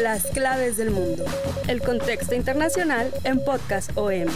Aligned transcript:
Las 0.00 0.26
claves 0.26 0.76
del 0.76 0.90
mundo. 0.90 1.24
El 1.68 1.80
contexto 1.80 2.34
internacional 2.34 3.12
en 3.24 3.44
Podcast 3.44 3.90
OM. 3.96 4.28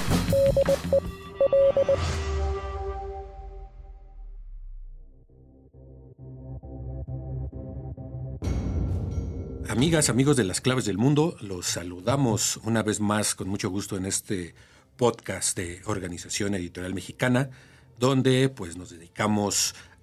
Amigas, 9.68 10.08
amigos 10.08 10.36
de 10.36 10.44
las 10.44 10.60
claves 10.60 10.84
del 10.84 10.98
mundo, 10.98 11.36
los 11.40 11.66
saludamos 11.66 12.58
una 12.58 12.82
vez 12.82 13.00
más 13.00 13.34
con 13.34 13.48
mucho 13.48 13.70
gusto 13.70 13.96
en 13.96 14.06
este 14.06 14.54
podcast 14.96 15.56
de 15.56 15.80
Organización 15.86 16.54
Editorial 16.54 16.94
Mexicana, 16.94 17.50
donde 17.98 18.48
pues 18.50 18.76
nos 18.76 18.90
dedicamos 18.90 19.74
a 19.74 19.93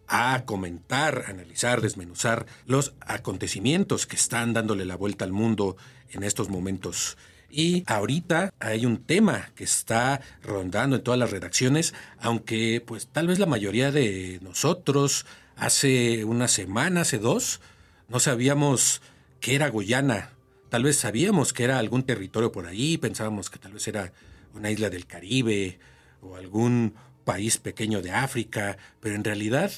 comentar, 0.45 1.25
analizar, 1.27 1.81
desmenuzar 1.81 2.45
los 2.65 2.93
acontecimientos 2.99 4.05
que 4.05 4.17
están 4.17 4.53
dándole 4.53 4.85
la 4.85 4.97
vuelta 4.97 5.23
al 5.23 5.31
mundo 5.31 5.77
en 6.11 6.23
estos 6.23 6.49
momentos. 6.49 7.17
Y 7.49 7.83
ahorita 7.87 8.53
hay 8.59 8.85
un 8.85 9.03
tema 9.03 9.51
que 9.55 9.63
está 9.63 10.21
rondando 10.43 10.95
en 10.97 11.03
todas 11.03 11.19
las 11.19 11.31
redacciones, 11.31 11.93
aunque 12.19 12.81
pues 12.85 13.07
tal 13.07 13.27
vez 13.27 13.39
la 13.39 13.45
mayoría 13.45 13.91
de 13.91 14.39
nosotros 14.41 15.25
hace 15.55 16.25
una 16.25 16.47
semana, 16.47 17.01
hace 17.01 17.17
dos, 17.17 17.61
no 18.09 18.19
sabíamos 18.19 19.01
que 19.39 19.55
era 19.55 19.69
Guyana. 19.69 20.31
Tal 20.69 20.83
vez 20.83 20.97
sabíamos 20.97 21.51
que 21.51 21.65
era 21.65 21.79
algún 21.79 22.03
territorio 22.03 22.51
por 22.51 22.67
ahí, 22.67 22.97
pensábamos 22.97 23.49
que 23.49 23.59
tal 23.59 23.73
vez 23.73 23.87
era 23.87 24.13
una 24.53 24.71
isla 24.71 24.89
del 24.89 25.05
Caribe 25.05 25.79
o 26.21 26.35
algún 26.35 26.95
país 27.25 27.57
pequeño 27.57 28.01
de 28.01 28.11
África, 28.11 28.77
pero 28.99 29.15
en 29.15 29.23
realidad, 29.23 29.71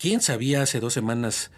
¿quién 0.00 0.22
sabía 0.22 0.62
hace 0.62 0.80
dos 0.80 0.94
semanas 0.94 1.52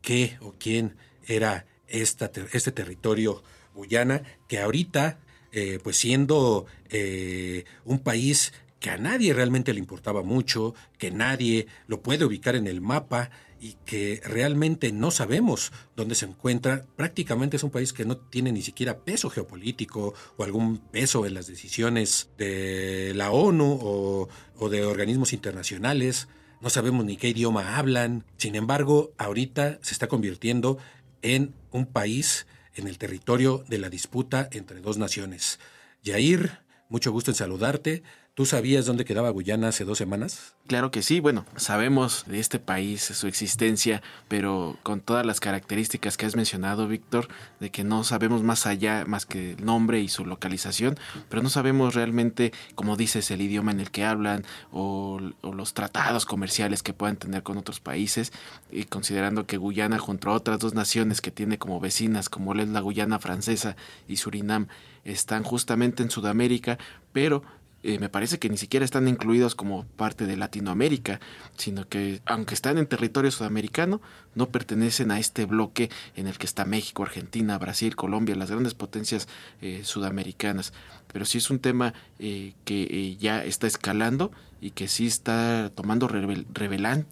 qué 0.00 0.38
o 0.40 0.54
quién 0.58 0.96
era 1.26 1.66
esta, 1.88 2.30
este 2.52 2.72
territorio 2.72 3.42
Guyana 3.74 4.22
que 4.46 4.60
ahorita, 4.60 5.18
eh, 5.52 5.80
pues 5.82 5.96
siendo 5.96 6.66
eh, 6.90 7.64
un 7.84 7.98
país 7.98 8.52
que 8.78 8.90
a 8.90 8.98
nadie 8.98 9.34
realmente 9.34 9.72
le 9.72 9.80
importaba 9.80 10.22
mucho, 10.22 10.74
que 10.96 11.10
nadie 11.10 11.66
lo 11.88 12.00
puede 12.00 12.24
ubicar 12.24 12.54
en 12.54 12.68
el 12.68 12.80
mapa 12.80 13.30
y 13.60 13.72
que 13.84 14.20
realmente 14.24 14.92
no 14.92 15.10
sabemos 15.10 15.72
dónde 15.96 16.14
se 16.14 16.26
encuentra. 16.26 16.86
Prácticamente 16.94 17.56
es 17.56 17.64
un 17.64 17.70
país 17.70 17.92
que 17.92 18.04
no 18.04 18.16
tiene 18.16 18.52
ni 18.52 18.62
siquiera 18.62 19.00
peso 19.00 19.30
geopolítico 19.30 20.14
o 20.36 20.44
algún 20.44 20.78
peso 20.78 21.26
en 21.26 21.34
las 21.34 21.48
decisiones 21.48 22.30
de 22.38 23.12
la 23.16 23.32
ONU 23.32 23.78
o, 23.82 24.28
o 24.56 24.68
de 24.68 24.84
organismos 24.84 25.32
internacionales. 25.32 26.28
No 26.60 26.70
sabemos 26.70 27.04
ni 27.04 27.16
qué 27.16 27.28
idioma 27.28 27.76
hablan. 27.76 28.24
Sin 28.36 28.56
embargo, 28.56 29.12
ahorita 29.16 29.78
se 29.80 29.92
está 29.92 30.08
convirtiendo 30.08 30.78
en 31.22 31.54
un 31.70 31.86
país 31.86 32.46
en 32.74 32.88
el 32.88 32.98
territorio 32.98 33.64
de 33.68 33.78
la 33.78 33.90
disputa 33.90 34.48
entre 34.50 34.80
dos 34.80 34.98
naciones. 34.98 35.60
Yair, 36.02 36.60
mucho 36.88 37.12
gusto 37.12 37.30
en 37.30 37.36
saludarte. 37.36 38.02
¿Tú 38.38 38.46
sabías 38.46 38.86
dónde 38.86 39.04
quedaba 39.04 39.30
Guyana 39.30 39.66
hace 39.66 39.84
dos 39.84 39.98
semanas? 39.98 40.54
Claro 40.68 40.92
que 40.92 41.02
sí, 41.02 41.18
bueno, 41.18 41.44
sabemos 41.56 42.22
de 42.28 42.38
este 42.38 42.60
país, 42.60 43.02
su 43.02 43.26
existencia, 43.26 44.00
pero 44.28 44.76
con 44.84 45.00
todas 45.00 45.26
las 45.26 45.40
características 45.40 46.16
que 46.16 46.24
has 46.24 46.36
mencionado, 46.36 46.86
Víctor, 46.86 47.26
de 47.58 47.70
que 47.70 47.82
no 47.82 48.04
sabemos 48.04 48.44
más 48.44 48.68
allá, 48.68 49.04
más 49.08 49.26
que 49.26 49.54
el 49.54 49.64
nombre 49.64 50.00
y 50.00 50.08
su 50.08 50.24
localización, 50.24 50.96
pero 51.28 51.42
no 51.42 51.48
sabemos 51.48 51.96
realmente, 51.96 52.52
como 52.76 52.96
dices, 52.96 53.28
el 53.32 53.40
idioma 53.40 53.72
en 53.72 53.80
el 53.80 53.90
que 53.90 54.04
hablan 54.04 54.44
o, 54.70 55.18
o 55.40 55.52
los 55.52 55.74
tratados 55.74 56.24
comerciales 56.24 56.84
que 56.84 56.92
puedan 56.92 57.16
tener 57.16 57.42
con 57.42 57.58
otros 57.58 57.80
países, 57.80 58.32
y 58.70 58.84
considerando 58.84 59.46
que 59.46 59.56
Guyana, 59.56 59.98
junto 59.98 60.30
a 60.30 60.34
otras 60.34 60.60
dos 60.60 60.74
naciones 60.74 61.20
que 61.20 61.32
tiene 61.32 61.58
como 61.58 61.80
vecinas, 61.80 62.28
como 62.28 62.54
es 62.54 62.68
la 62.68 62.78
Guyana 62.78 63.18
francesa 63.18 63.74
y 64.06 64.18
Surinam, 64.18 64.68
están 65.04 65.42
justamente 65.42 66.02
en 66.02 66.10
Sudamérica, 66.10 66.78
pero 67.12 67.42
eh, 67.84 67.98
me 68.00 68.08
parece 68.08 68.38
que 68.40 68.48
ni 68.48 68.56
siquiera 68.56 68.84
están 68.84 69.06
incluidos 69.06 69.54
como 69.54 69.84
parte 69.84 70.26
de 70.26 70.36
Latinoamérica, 70.36 71.20
sino 71.56 71.88
que 71.88 72.20
aunque 72.26 72.54
están 72.54 72.76
en 72.76 72.86
territorio 72.86 73.30
sudamericano, 73.30 74.00
no 74.34 74.48
pertenecen 74.48 75.12
a 75.12 75.20
este 75.20 75.44
bloque 75.44 75.88
en 76.16 76.26
el 76.26 76.38
que 76.38 76.46
está 76.46 76.64
México, 76.64 77.04
Argentina, 77.04 77.56
Brasil, 77.56 77.94
Colombia, 77.94 78.34
las 78.34 78.50
grandes 78.50 78.74
potencias 78.74 79.28
eh, 79.60 79.82
sudamericanas. 79.84 80.72
Pero 81.12 81.24
sí 81.24 81.38
es 81.38 81.50
un 81.50 81.60
tema 81.60 81.94
eh, 82.18 82.54
que 82.64 83.16
ya 83.20 83.44
está 83.44 83.68
escalando 83.68 84.32
y 84.60 84.72
que 84.72 84.88
sí 84.88 85.06
está 85.06 85.70
tomando 85.72 86.08
revelan, 86.08 87.06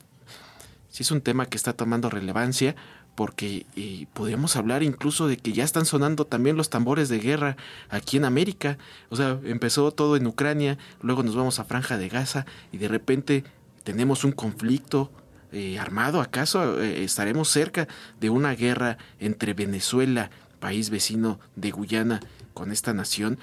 sí 0.88 1.04
es 1.04 1.10
un 1.12 1.20
tema 1.20 1.46
que 1.46 1.56
está 1.56 1.74
tomando 1.74 2.10
relevancia 2.10 2.74
porque 3.16 3.66
eh, 3.74 4.06
hablar 4.54 4.82
incluso 4.84 5.26
de 5.26 5.38
que 5.38 5.52
ya 5.52 5.64
están 5.64 5.86
sonando 5.86 6.26
también 6.26 6.56
los 6.56 6.70
tambores 6.70 7.08
de 7.08 7.18
guerra 7.18 7.56
aquí 7.88 8.18
en 8.18 8.24
América. 8.24 8.78
O 9.08 9.16
sea, 9.16 9.40
empezó 9.44 9.90
todo 9.90 10.16
en 10.16 10.26
Ucrania, 10.26 10.78
luego 11.00 11.24
nos 11.24 11.34
vamos 11.34 11.58
a 11.58 11.64
Franja 11.64 11.98
de 11.98 12.08
Gaza 12.08 12.46
y 12.70 12.78
de 12.78 12.88
repente 12.88 13.44
tenemos 13.82 14.22
un 14.22 14.32
conflicto 14.32 15.10
eh, 15.50 15.78
armado. 15.78 16.20
¿Acaso 16.20 16.80
eh, 16.80 17.02
estaremos 17.02 17.48
cerca 17.48 17.88
de 18.20 18.30
una 18.30 18.54
guerra 18.54 18.98
entre 19.18 19.54
Venezuela, 19.54 20.30
país 20.60 20.90
vecino 20.90 21.40
de 21.56 21.70
Guyana, 21.70 22.20
con 22.52 22.70
esta 22.70 22.92
nación? 22.92 23.38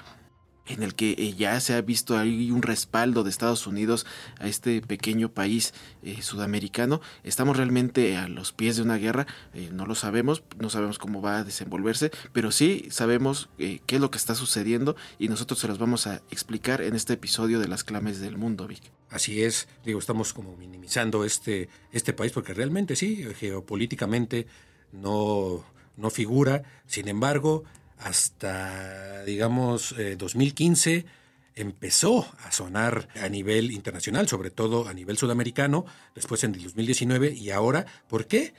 En 0.66 0.82
el 0.82 0.94
que 0.94 1.12
eh, 1.12 1.34
ya 1.34 1.58
se 1.60 1.74
ha 1.74 1.80
visto 1.80 2.16
ahí 2.16 2.50
un 2.50 2.62
respaldo 2.62 3.22
de 3.22 3.30
Estados 3.30 3.66
Unidos 3.66 4.06
a 4.38 4.48
este 4.48 4.80
pequeño 4.80 5.30
país 5.30 5.74
eh, 6.02 6.22
sudamericano. 6.22 7.00
Estamos 7.22 7.56
realmente 7.56 8.16
a 8.16 8.28
los 8.28 8.52
pies 8.52 8.76
de 8.76 8.82
una 8.82 8.96
guerra, 8.96 9.26
eh, 9.52 9.70
no 9.72 9.86
lo 9.86 9.94
sabemos, 9.94 10.42
no 10.58 10.70
sabemos 10.70 10.98
cómo 10.98 11.20
va 11.20 11.38
a 11.38 11.44
desenvolverse, 11.44 12.10
pero 12.32 12.50
sí 12.50 12.86
sabemos 12.90 13.48
qué 13.58 13.80
es 13.86 14.00
lo 14.00 14.10
que 14.10 14.18
está 14.18 14.34
sucediendo 14.34 14.96
y 15.18 15.28
nosotros 15.28 15.58
se 15.58 15.68
los 15.68 15.78
vamos 15.78 16.06
a 16.06 16.22
explicar 16.30 16.80
en 16.80 16.94
este 16.94 17.14
episodio 17.14 17.60
de 17.60 17.68
las 17.68 17.84
clames 17.84 18.20
del 18.20 18.36
mundo, 18.36 18.66
Vic. 18.66 18.82
Así 19.10 19.42
es, 19.42 19.68
digo, 19.84 19.98
estamos 19.98 20.32
como 20.32 20.56
minimizando 20.56 21.24
este, 21.24 21.68
este 21.92 22.12
país 22.12 22.32
porque 22.32 22.54
realmente 22.54 22.96
sí, 22.96 23.24
geopolíticamente 23.38 24.46
no, 24.92 25.64
no 25.96 26.10
figura, 26.10 26.62
sin 26.86 27.08
embargo, 27.08 27.64
hasta, 27.98 29.24
digamos, 29.24 29.94
2015 30.18 30.94
eh, 30.94 31.06
empezó 31.54 32.26
a 32.44 32.52
sonar 32.52 33.08
a 33.20 33.28
nivel 33.28 33.70
internacional, 33.70 34.28
sobre 34.28 34.50
todo 34.50 34.88
a 34.88 34.94
nivel 34.94 35.16
sudamericano, 35.16 35.86
después 36.14 36.44
en 36.44 36.54
el 36.54 36.62
2019 36.64 37.32
y 37.32 37.50
ahora, 37.50 37.86
¿por 38.08 38.26
qué? 38.26 38.54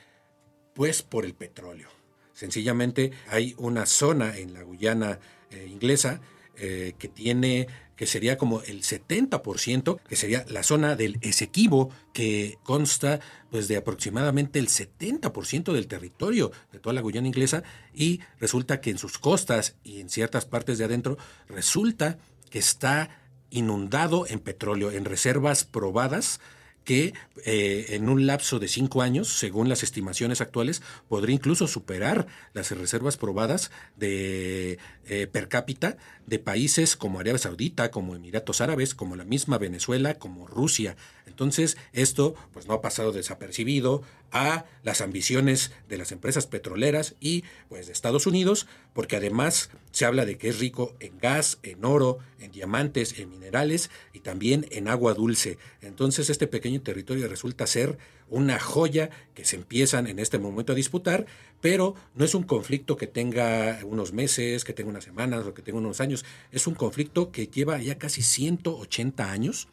Pues 0.73 1.03
por 1.03 1.25
el 1.25 1.33
petróleo. 1.33 1.89
Sencillamente 2.33 3.11
hay 3.29 3.53
una 3.57 3.85
zona 3.85 4.37
en 4.37 4.53
la 4.53 4.63
Guyana 4.63 5.19
eh, 5.51 5.67
inglesa 5.69 6.21
eh, 6.57 6.93
que 6.97 7.07
tiene 7.07 7.67
que 7.95 8.07
sería 8.07 8.37
como 8.37 8.61
el 8.61 8.83
70%, 8.83 9.99
que 10.07 10.15
sería 10.15 10.45
la 10.49 10.63
zona 10.63 10.95
del 10.95 11.17
Esequibo, 11.21 11.91
que 12.13 12.57
consta 12.63 13.19
pues 13.49 13.67
de 13.67 13.77
aproximadamente 13.77 14.59
el 14.59 14.67
70% 14.67 15.71
del 15.73 15.87
territorio 15.87 16.51
de 16.71 16.79
toda 16.79 16.93
la 16.93 17.01
Guyana 17.01 17.27
inglesa 17.27 17.63
y 17.93 18.19
resulta 18.39 18.81
que 18.81 18.89
en 18.89 18.97
sus 18.97 19.17
costas 19.17 19.75
y 19.83 20.01
en 20.01 20.09
ciertas 20.09 20.45
partes 20.45 20.77
de 20.77 20.85
adentro 20.85 21.17
resulta 21.47 22.17
que 22.49 22.59
está 22.59 23.09
inundado 23.49 24.27
en 24.27 24.39
petróleo, 24.39 24.91
en 24.91 25.05
reservas 25.05 25.63
probadas 25.63 26.39
que 26.85 27.13
eh, 27.43 27.87
en 27.89 28.07
un 28.07 28.25
lapso 28.25 28.59
de 28.59 28.69
cinco 28.69 29.01
años, 29.01 29.27
según 29.27 29.67
las 29.67 29.83
estimaciones 29.83 30.39
actuales, 30.39 30.81
podría 31.09 31.35
incluso 31.35 31.67
superar 31.67 32.27
las 32.53 32.71
reservas 32.71 33.17
probadas 33.17 33.71
de 33.97 34.77
eh, 35.05 35.27
per 35.27 35.49
cápita 35.49 35.97
de 36.25 36.39
países 36.39 36.95
como 36.95 37.19
Arabia 37.19 37.39
Saudita, 37.39 37.91
como 37.91 38.15
Emiratos 38.15 38.61
Árabes, 38.61 38.95
como 38.95 39.15
la 39.15 39.25
misma 39.25 39.57
Venezuela, 39.57 40.13
como 40.13 40.47
Rusia. 40.47 40.95
Entonces, 41.25 41.77
esto 41.91 42.35
pues 42.53 42.67
no 42.67 42.75
ha 42.75 42.81
pasado 42.81 43.11
desapercibido 43.11 44.03
a 44.31 44.65
las 44.83 45.01
ambiciones 45.01 45.71
de 45.89 45.97
las 45.97 46.11
empresas 46.11 46.47
petroleras 46.47 47.15
y 47.19 47.43
pues 47.69 47.87
de 47.87 47.93
Estados 47.93 48.27
Unidos, 48.27 48.67
porque 48.93 49.15
además 49.15 49.69
se 49.91 50.05
habla 50.05 50.25
de 50.25 50.37
que 50.37 50.49
es 50.49 50.59
rico 50.59 50.95
en 50.99 51.17
gas, 51.17 51.59
en 51.63 51.85
oro, 51.85 52.19
en 52.39 52.51
diamantes, 52.51 53.17
en 53.19 53.29
minerales 53.29 53.89
y 54.13 54.19
también 54.19 54.67
en 54.71 54.87
agua 54.87 55.13
dulce. 55.13 55.57
Entonces, 55.81 56.29
este 56.29 56.47
pequeño 56.47 56.81
territorio 56.81 57.27
resulta 57.27 57.65
ser 57.67 57.97
una 58.29 58.59
joya 58.59 59.09
que 59.33 59.45
se 59.45 59.55
empiezan 59.55 60.07
en 60.07 60.19
este 60.19 60.39
momento 60.39 60.73
a 60.73 60.75
disputar, 60.75 61.25
pero 61.61 61.95
no 62.15 62.25
es 62.25 62.35
un 62.35 62.43
conflicto 62.43 62.97
que 62.97 63.07
tenga 63.07 63.79
unos 63.83 64.13
meses, 64.13 64.63
que 64.63 64.73
tenga 64.73 64.89
unas 64.89 65.03
semanas 65.03 65.45
o 65.45 65.53
que 65.53 65.61
tenga 65.61 65.79
unos 65.79 66.01
años, 66.01 66.25
es 66.51 66.67
un 66.67 66.75
conflicto 66.75 67.31
que 67.31 67.47
lleva 67.47 67.81
ya 67.81 67.97
casi 67.97 68.21
180 68.21 69.31
años 69.31 69.67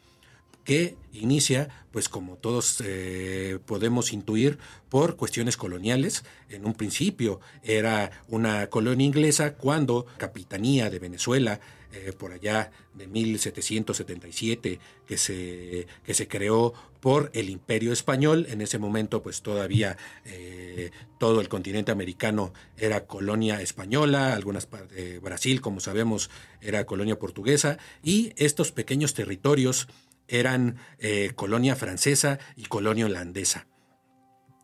que 0.63 0.95
inicia, 1.11 1.69
pues 1.91 2.09
como 2.09 2.37
todos 2.37 2.81
eh, 2.85 3.59
podemos 3.65 4.13
intuir, 4.13 4.57
por 4.89 5.15
cuestiones 5.15 5.57
coloniales. 5.57 6.23
En 6.49 6.65
un 6.65 6.73
principio 6.73 7.39
era 7.63 8.23
una 8.27 8.67
colonia 8.67 9.05
inglesa 9.05 9.55
cuando 9.55 10.05
Capitanía 10.17 10.89
de 10.89 10.99
Venezuela, 10.99 11.59
eh, 11.91 12.11
por 12.11 12.31
allá 12.31 12.71
de 12.95 13.05
1777, 13.05 14.79
que 15.05 15.17
se, 15.17 15.85
que 16.03 16.13
se 16.15 16.27
creó 16.27 16.73
por 16.99 17.29
el 17.35 17.49
Imperio 17.49 17.93
Español. 17.93 18.47
En 18.49 18.61
ese 18.61 18.79
momento, 18.79 19.21
pues 19.21 19.43
todavía 19.43 19.97
eh, 20.25 20.89
todo 21.19 21.39
el 21.39 21.49
continente 21.49 21.91
americano 21.91 22.53
era 22.77 23.05
colonia 23.05 23.61
española, 23.61 24.33
algunas 24.33 24.65
partes 24.65 25.21
Brasil, 25.21 25.61
como 25.61 25.79
sabemos, 25.79 26.31
era 26.61 26.85
colonia 26.85 27.19
portuguesa, 27.19 27.77
y 28.01 28.33
estos 28.37 28.71
pequeños 28.71 29.13
territorios 29.13 29.87
eran 30.27 30.77
eh, 30.99 31.31
colonia 31.35 31.75
francesa 31.75 32.39
y 32.55 32.65
colonia 32.65 33.05
holandesa. 33.05 33.67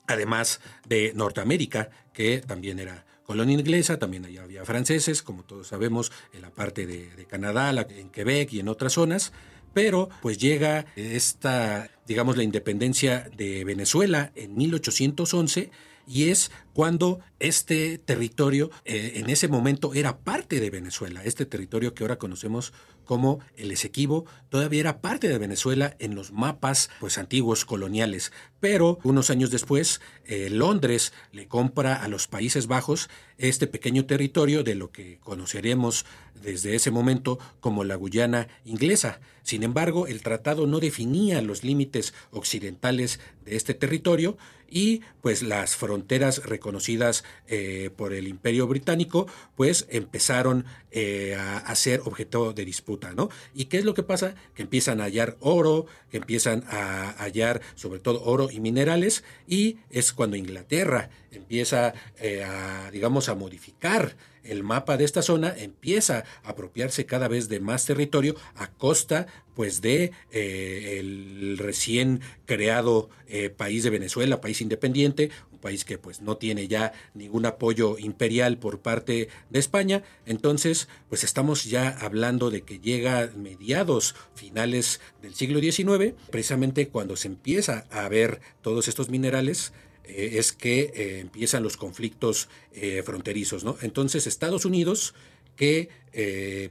Además 0.08 0.60
de 0.88 1.14
Norteamérica, 1.16 1.90
que 2.14 2.40
también 2.40 2.80
era 2.80 3.06
colonia 3.24 3.54
inglesa, 3.60 4.00
también 4.00 4.26
había 4.26 4.66
franceses, 4.66 5.22
como 5.22 5.44
todos 5.44 5.68
sabemos, 5.68 6.12
en 6.34 6.42
la 6.42 6.50
parte 6.50 6.88
de, 6.88 7.12
de 7.16 7.26
Canadá, 7.26 7.70
en 7.90 8.10
Quebec 8.10 8.52
y 8.54 8.60
en 8.60 8.70
otras 8.70 8.94
zonas, 8.94 9.32
pero 9.74 10.10
pues 10.22 10.38
llega 10.40 10.86
esta, 10.96 11.90
digamos, 12.08 12.38
la 12.38 12.44
independencia 12.44 13.30
de 13.36 13.64
Venezuela 13.64 14.32
en 14.36 14.58
1811 14.58 15.70
y 16.10 16.30
es 16.32 16.52
cuando 16.74 17.20
este 17.38 18.00
territorio 18.00 18.72
eh, 18.84 19.14
en 19.18 19.30
ese 19.30 19.48
momento 19.48 19.94
era 19.94 20.18
parte 20.18 20.60
de 20.60 20.72
Venezuela. 20.72 21.24
Este 21.24 21.46
territorio 21.46 21.94
que 21.94 22.04
ahora 22.04 22.18
conocemos 22.18 22.74
como 23.10 23.40
el 23.58 23.72
Esequibo 23.72 24.26
todavía 24.50 24.82
era 24.82 25.02
parte 25.02 25.30
de 25.30 25.40
Venezuela 25.40 25.96
en 25.98 26.14
los 26.14 26.32
mapas 26.32 26.92
pues 27.00 27.18
antiguos 27.18 27.66
coloniales. 27.66 28.32
Pero 28.60 29.00
unos 29.04 29.30
años 29.30 29.52
después, 29.52 30.02
eh, 30.26 30.50
Londres 30.50 31.14
le 31.32 31.48
compra 31.48 31.96
a 31.96 32.08
los 32.08 32.28
Países 32.28 32.68
Bajos 32.68 33.10
este 33.38 33.68
pequeño 33.68 34.06
territorio 34.06 34.64
de 34.64 34.76
lo 34.76 34.92
que 34.92 35.18
conoceremos 35.20 36.06
desde 36.42 36.76
ese 36.76 36.92
momento 36.92 37.40
como 37.60 37.84
la 37.84 37.96
Guyana 37.96 38.48
inglesa. 38.66 39.20
Sin 39.44 39.64
embargo, 39.64 40.08
el 40.08 40.22
tratado 40.22 40.68
no 40.68 40.80
definía 40.80 41.42
los 41.42 41.64
límites 41.64 42.14
occidentales 42.32 43.20
de 43.46 43.56
este 43.56 43.74
territorio 43.74 44.38
y 44.72 45.02
pues 45.22 45.42
las 45.42 45.76
fronteras 45.76 46.46
reconocidas 46.46 47.24
eh, 47.48 47.90
por 47.96 48.14
el 48.14 48.28
Imperio 48.28 48.68
Británico 48.68 49.28
pues 49.56 49.88
empezaron 49.90 50.66
eh, 50.92 51.36
a, 51.36 51.76
ser 51.76 52.02
objeto 52.06 52.54
de 52.54 52.66
disputa, 52.66 53.14
¿no? 53.14 53.30
¿Y 53.56 53.66
qué 53.66 53.78
es 53.78 53.86
lo 53.86 53.94
que 53.94 54.04
pasa? 54.04 54.36
Que 54.54 54.64
empiezan 54.64 55.02
a 55.02 55.06
hallar 55.06 55.38
oro, 55.40 55.86
que 56.12 56.18
empiezan 56.18 56.64
a 56.68 57.12
hallar 57.18 57.62
sobre 57.76 58.00
todo 58.00 58.24
oro 58.24 58.49
y 58.52 58.60
minerales 58.60 59.24
y 59.48 59.78
es 59.90 60.14
cuando 60.14 60.38
Inglaterra 60.38 61.10
empieza 61.32 61.94
eh, 62.20 62.44
a, 62.44 62.90
digamos, 62.92 63.30
a 63.30 63.36
modificar 63.36 64.16
el 64.44 64.64
mapa 64.64 64.98
de 64.98 65.06
esta 65.06 65.22
zona, 65.22 65.54
empieza 65.58 66.24
a 66.44 66.50
apropiarse 66.50 67.06
cada 67.06 67.28
vez 67.28 67.50
de 67.50 67.60
más 67.60 67.86
territorio 67.86 68.36
a 68.56 68.72
costa 68.72 69.28
pues 69.54 69.82
de 69.82 70.12
eh, 70.32 70.98
el 71.00 71.58
recién 71.58 72.22
creado 72.46 73.10
eh, 73.28 73.50
país 73.50 73.84
de 73.84 73.90
Venezuela, 73.90 74.42
país 74.42 74.62
independiente, 74.62 75.32
país 75.60 75.86
que 75.86 75.98
pues 75.98 76.22
no 76.22 76.38
tiene 76.38 76.68
ya 76.68 76.94
ningún 77.14 77.46
apoyo 77.46 77.98
imperial 77.98 78.58
por 78.58 78.80
parte 78.80 79.30
de 79.50 79.60
España. 79.60 80.04
Entonces, 80.26 80.88
pues 81.10 81.24
estamos 81.24 81.66
ya 81.66 81.90
hablando 81.90 82.50
de 82.50 82.62
que 82.62 82.80
llega 82.80 83.32
mediados 83.36 84.16
finales 84.36 85.00
del 85.22 85.36
siglo 85.36 85.60
XIX, 85.60 86.14
precisamente 86.32 86.88
cuando 86.88 87.16
se 87.16 87.28
empieza 87.28 87.86
a 87.92 88.08
ver 88.10 88.42
todos 88.62 88.88
estos 88.88 89.10
minerales 89.10 89.74
eh, 90.10 90.40
es 90.40 90.54
que 90.54 90.92
eh, 90.96 91.20
empiezan 91.20 91.64
los 91.64 91.78
conflictos 91.78 92.50
eh, 92.74 93.04
fronterizos. 93.04 93.64
¿no? 93.64 93.78
Entonces 93.82 94.28
Estados 94.28 94.66
Unidos, 94.66 95.14
que 95.56 95.90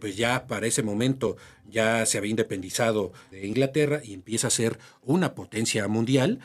pues 0.01 0.17
ya 0.17 0.47
para 0.47 0.67
ese 0.67 0.83
momento 0.83 1.37
ya 1.69 2.07
se 2.07 2.19
había 2.19 2.31
independizado 2.31 3.13
de 3.31 3.47
Inglaterra 3.47 4.01
y 4.03 4.15
empieza 4.15 4.49
a 4.49 4.51
ser 4.51 4.79
una 5.03 5.35
potencia 5.35 5.87
mundial, 5.89 6.41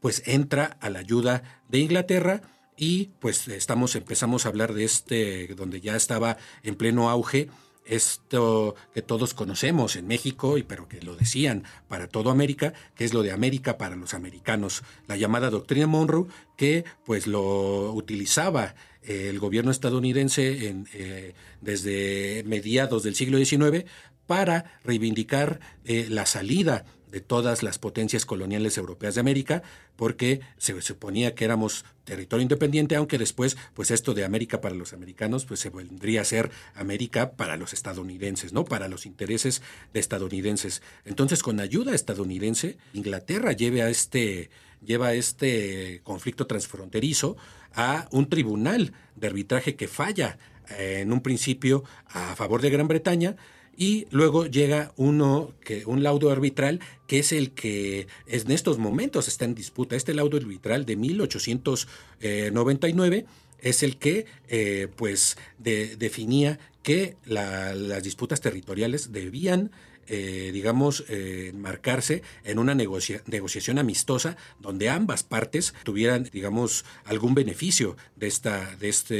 pues 0.00 0.22
entra 0.26 0.76
a 0.80 0.90
la 0.90 1.00
ayuda 1.00 1.62
de 1.68 1.78
Inglaterra 1.78 2.42
y 2.76 3.10
pues 3.20 3.48
estamos 3.48 3.96
empezamos 3.96 4.46
a 4.46 4.50
hablar 4.50 4.72
de 4.72 4.84
este 4.84 5.48
donde 5.54 5.80
ya 5.80 5.96
estaba 5.96 6.36
en 6.62 6.76
pleno 6.76 7.10
auge 7.10 7.48
esto 7.88 8.74
que 8.92 9.02
todos 9.02 9.34
conocemos 9.34 9.96
en 9.96 10.06
México, 10.06 10.58
y 10.58 10.62
pero 10.62 10.88
que 10.88 11.00
lo 11.00 11.16
decían 11.16 11.64
para 11.88 12.06
toda 12.06 12.30
América, 12.30 12.74
que 12.94 13.04
es 13.04 13.14
lo 13.14 13.22
de 13.22 13.32
América 13.32 13.78
para 13.78 13.96
los 13.96 14.14
americanos, 14.14 14.82
la 15.06 15.16
llamada 15.16 15.50
doctrina 15.50 15.86
Monroe, 15.86 16.26
que 16.56 16.84
pues 17.06 17.26
lo 17.26 17.92
utilizaba 17.92 18.74
el 19.02 19.38
gobierno 19.38 19.70
estadounidense 19.70 20.68
en, 20.68 20.88
eh, 20.92 21.34
desde 21.60 22.42
mediados 22.46 23.02
del 23.02 23.14
siglo 23.14 23.38
XIX 23.38 23.84
para 24.26 24.78
reivindicar 24.84 25.60
eh, 25.84 26.06
la 26.10 26.26
salida 26.26 26.84
de 27.10 27.20
todas 27.20 27.62
las 27.62 27.78
potencias 27.78 28.26
coloniales 28.26 28.76
europeas 28.76 29.14
de 29.14 29.20
América, 29.20 29.62
porque 29.96 30.40
se 30.58 30.80
suponía 30.82 31.34
que 31.34 31.44
éramos 31.44 31.84
territorio 32.04 32.42
independiente, 32.42 32.96
aunque 32.96 33.18
después, 33.18 33.56
pues 33.74 33.90
esto 33.90 34.14
de 34.14 34.24
América 34.24 34.60
para 34.60 34.74
los 34.74 34.92
americanos, 34.92 35.46
pues 35.46 35.60
se 35.60 35.70
vendría 35.70 36.22
a 36.22 36.26
ser 36.26 36.50
América 36.74 37.32
para 37.32 37.56
los 37.56 37.72
estadounidenses, 37.72 38.52
¿no? 38.52 38.64
Para 38.64 38.88
los 38.88 39.06
intereses 39.06 39.62
de 39.92 40.00
estadounidenses. 40.00 40.82
Entonces, 41.04 41.42
con 41.42 41.60
ayuda 41.60 41.94
estadounidense, 41.94 42.76
Inglaterra 42.92 43.52
lleva 43.52 43.84
a 43.84 43.90
este, 43.90 44.50
lleva 44.84 45.14
este 45.14 46.00
conflicto 46.04 46.46
transfronterizo 46.46 47.36
a 47.74 48.08
un 48.10 48.28
tribunal 48.28 48.92
de 49.16 49.26
arbitraje 49.26 49.76
que 49.76 49.88
falla 49.88 50.38
eh, 50.78 51.00
en 51.02 51.12
un 51.12 51.20
principio 51.20 51.84
a 52.08 52.34
favor 52.36 52.62
de 52.62 52.70
Gran 52.70 52.88
Bretaña, 52.88 53.36
y 53.78 54.06
luego 54.10 54.44
llega 54.46 54.92
uno 54.96 55.54
que 55.64 55.86
un 55.86 56.02
laudo 56.02 56.32
arbitral 56.32 56.80
que 57.06 57.20
es 57.20 57.30
el 57.30 57.52
que 57.52 58.08
en 58.26 58.50
estos 58.50 58.78
momentos 58.78 59.28
está 59.28 59.44
en 59.44 59.54
disputa. 59.54 59.94
Este 59.94 60.14
laudo 60.14 60.36
arbitral 60.36 60.84
de 60.84 60.96
1899 60.96 63.24
es 63.60 63.82
el 63.84 63.98
que 63.98 64.26
eh, 64.48 64.88
pues 64.96 65.36
definía 65.58 66.58
que 66.82 67.14
las 67.24 68.02
disputas 68.02 68.40
territoriales 68.40 69.12
debían 69.12 69.70
eh, 70.08 70.50
digamos, 70.52 71.04
eh, 71.08 71.52
marcarse 71.54 72.22
en 72.44 72.58
una 72.58 72.74
negociación 72.74 73.78
amistosa 73.78 74.36
donde 74.58 74.88
ambas 74.88 75.22
partes 75.22 75.74
tuvieran, 75.84 76.28
digamos, 76.32 76.84
algún 77.04 77.34
beneficio 77.34 77.96
de, 78.16 78.26
esta, 78.26 78.74
de, 78.76 78.88
este, 78.88 79.14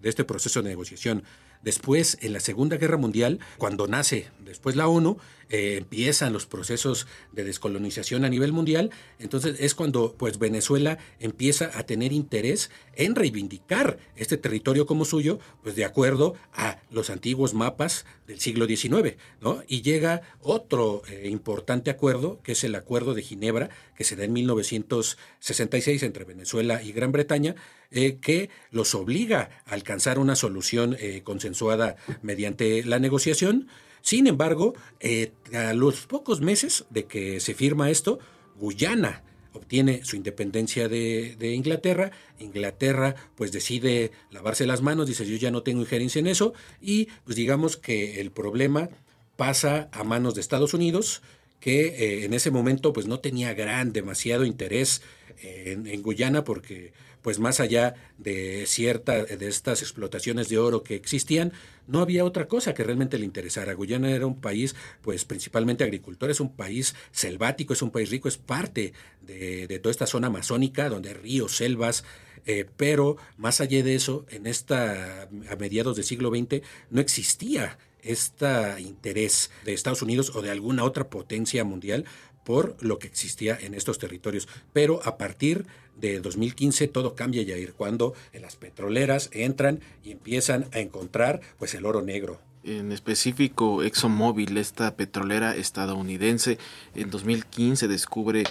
de 0.00 0.08
este 0.08 0.24
proceso 0.24 0.62
de 0.62 0.70
negociación. 0.70 1.24
Después, 1.62 2.18
en 2.20 2.32
la 2.32 2.40
Segunda 2.40 2.76
Guerra 2.76 2.96
Mundial, 2.96 3.38
cuando 3.56 3.86
nace 3.86 4.28
después 4.44 4.74
la 4.74 4.88
ONU, 4.88 5.18
eh, 5.52 5.76
empiezan 5.76 6.32
los 6.32 6.46
procesos 6.46 7.06
de 7.30 7.44
descolonización 7.44 8.24
a 8.24 8.30
nivel 8.30 8.52
mundial, 8.52 8.90
entonces 9.18 9.60
es 9.60 9.74
cuando 9.74 10.14
pues 10.16 10.38
Venezuela 10.38 10.96
empieza 11.20 11.78
a 11.78 11.82
tener 11.82 12.10
interés 12.14 12.70
en 12.94 13.14
reivindicar 13.14 13.98
este 14.16 14.38
territorio 14.38 14.86
como 14.86 15.04
suyo, 15.04 15.40
pues 15.62 15.76
de 15.76 15.84
acuerdo 15.84 16.36
a 16.54 16.80
los 16.90 17.10
antiguos 17.10 17.52
mapas 17.52 18.06
del 18.26 18.40
siglo 18.40 18.66
XIX, 18.66 19.18
¿no? 19.42 19.62
Y 19.68 19.82
llega 19.82 20.22
otro 20.40 21.02
eh, 21.06 21.28
importante 21.28 21.90
acuerdo, 21.90 22.40
que 22.42 22.52
es 22.52 22.64
el 22.64 22.74
Acuerdo 22.74 23.12
de 23.12 23.20
Ginebra, 23.20 23.68
que 23.94 24.04
se 24.04 24.16
da 24.16 24.24
en 24.24 24.32
1966 24.32 26.02
entre 26.02 26.24
Venezuela 26.24 26.82
y 26.82 26.92
Gran 26.92 27.12
Bretaña, 27.12 27.56
eh, 27.90 28.16
que 28.22 28.48
los 28.70 28.94
obliga 28.94 29.50
a 29.66 29.74
alcanzar 29.74 30.18
una 30.18 30.34
solución 30.34 30.96
consensuada 31.24 31.96
mediante 32.22 32.82
la 32.84 32.98
negociación. 32.98 33.68
Sin 34.02 34.26
embargo, 34.26 34.74
eh, 35.00 35.32
a 35.54 35.72
los 35.72 36.06
pocos 36.06 36.40
meses 36.40 36.84
de 36.90 37.04
que 37.04 37.40
se 37.40 37.54
firma 37.54 37.90
esto, 37.90 38.18
Guyana 38.56 39.22
obtiene 39.52 40.04
su 40.04 40.16
independencia 40.16 40.88
de, 40.88 41.54
Inglaterra. 41.54 42.10
Inglaterra 42.38 43.14
pues 43.36 43.52
decide 43.52 44.10
lavarse 44.30 44.66
las 44.66 44.82
manos, 44.82 45.06
dice 45.06 45.26
yo 45.26 45.36
ya 45.36 45.50
no 45.50 45.62
tengo 45.62 45.80
injerencia 45.82 46.18
en 46.18 46.26
eso 46.26 46.54
y 46.80 47.08
pues 47.24 47.36
digamos 47.36 47.76
que 47.76 48.20
el 48.20 48.30
problema 48.30 48.88
pasa 49.36 49.88
a 49.92 50.04
manos 50.04 50.34
de 50.34 50.40
Estados 50.40 50.74
Unidos 50.74 51.22
que 51.60 51.86
eh, 51.86 52.24
en 52.24 52.34
ese 52.34 52.50
momento 52.50 52.92
pues 52.92 53.06
no 53.06 53.20
tenía 53.20 53.54
gran, 53.54 53.92
demasiado 53.92 54.44
interés 54.44 55.02
en, 55.42 56.02
Guyana 56.02 56.44
porque 56.44 56.92
pues 57.22 57.38
más 57.38 57.60
allá 57.60 57.94
de 58.18 58.64
cierta 58.66 59.24
de 59.24 59.48
estas 59.48 59.82
explotaciones 59.82 60.48
de 60.48 60.58
oro 60.58 60.82
que 60.82 60.94
existían, 60.94 61.52
no 61.86 62.00
había 62.00 62.24
otra 62.24 62.46
cosa 62.48 62.74
que 62.74 62.84
realmente 62.84 63.18
le 63.18 63.24
interesara. 63.24 63.74
Guyana 63.74 64.10
era 64.10 64.26
un 64.26 64.40
país, 64.40 64.74
pues 65.02 65.24
principalmente 65.24 65.84
agricultor, 65.84 66.30
es 66.30 66.40
un 66.40 66.54
país 66.54 66.94
selvático, 67.10 67.72
es 67.72 67.82
un 67.82 67.90
país 67.90 68.10
rico, 68.10 68.28
es 68.28 68.38
parte 68.38 68.92
de, 69.22 69.66
de 69.66 69.78
toda 69.78 69.90
esta 69.90 70.06
zona 70.06 70.26
amazónica, 70.26 70.88
donde 70.88 71.10
hay 71.10 71.14
ríos, 71.14 71.56
selvas, 71.56 72.04
eh, 72.44 72.66
pero 72.76 73.16
más 73.36 73.60
allá 73.60 73.82
de 73.82 73.94
eso, 73.94 74.26
en 74.30 74.46
esta, 74.46 75.22
a 75.22 75.56
mediados 75.58 75.96
del 75.96 76.04
siglo 76.04 76.30
XX, 76.30 76.62
no 76.90 77.00
existía 77.00 77.78
este 78.02 78.80
interés 78.80 79.50
de 79.64 79.72
Estados 79.72 80.02
Unidos 80.02 80.32
o 80.34 80.42
de 80.42 80.50
alguna 80.50 80.84
otra 80.84 81.08
potencia 81.08 81.64
mundial 81.64 82.04
por 82.44 82.76
lo 82.80 82.98
que 82.98 83.06
existía 83.06 83.56
en 83.60 83.74
estos 83.74 83.98
territorios. 83.98 84.48
Pero 84.72 85.00
a 85.04 85.16
partir 85.16 85.66
de 85.96 86.20
2015 86.20 86.88
todo 86.88 87.14
cambia, 87.14 87.42
ir 87.42 87.72
cuando 87.74 88.14
las 88.40 88.56
petroleras 88.56 89.30
entran 89.32 89.80
y 90.02 90.10
empiezan 90.10 90.66
a 90.72 90.80
encontrar 90.80 91.40
pues 91.58 91.74
el 91.74 91.86
oro 91.86 92.02
negro. 92.02 92.40
En 92.64 92.92
específico, 92.92 93.82
ExxonMobil, 93.82 94.56
esta 94.56 94.94
petrolera 94.94 95.56
estadounidense, 95.56 96.58
en 96.94 97.10
2015 97.10 97.88
descubre 97.88 98.44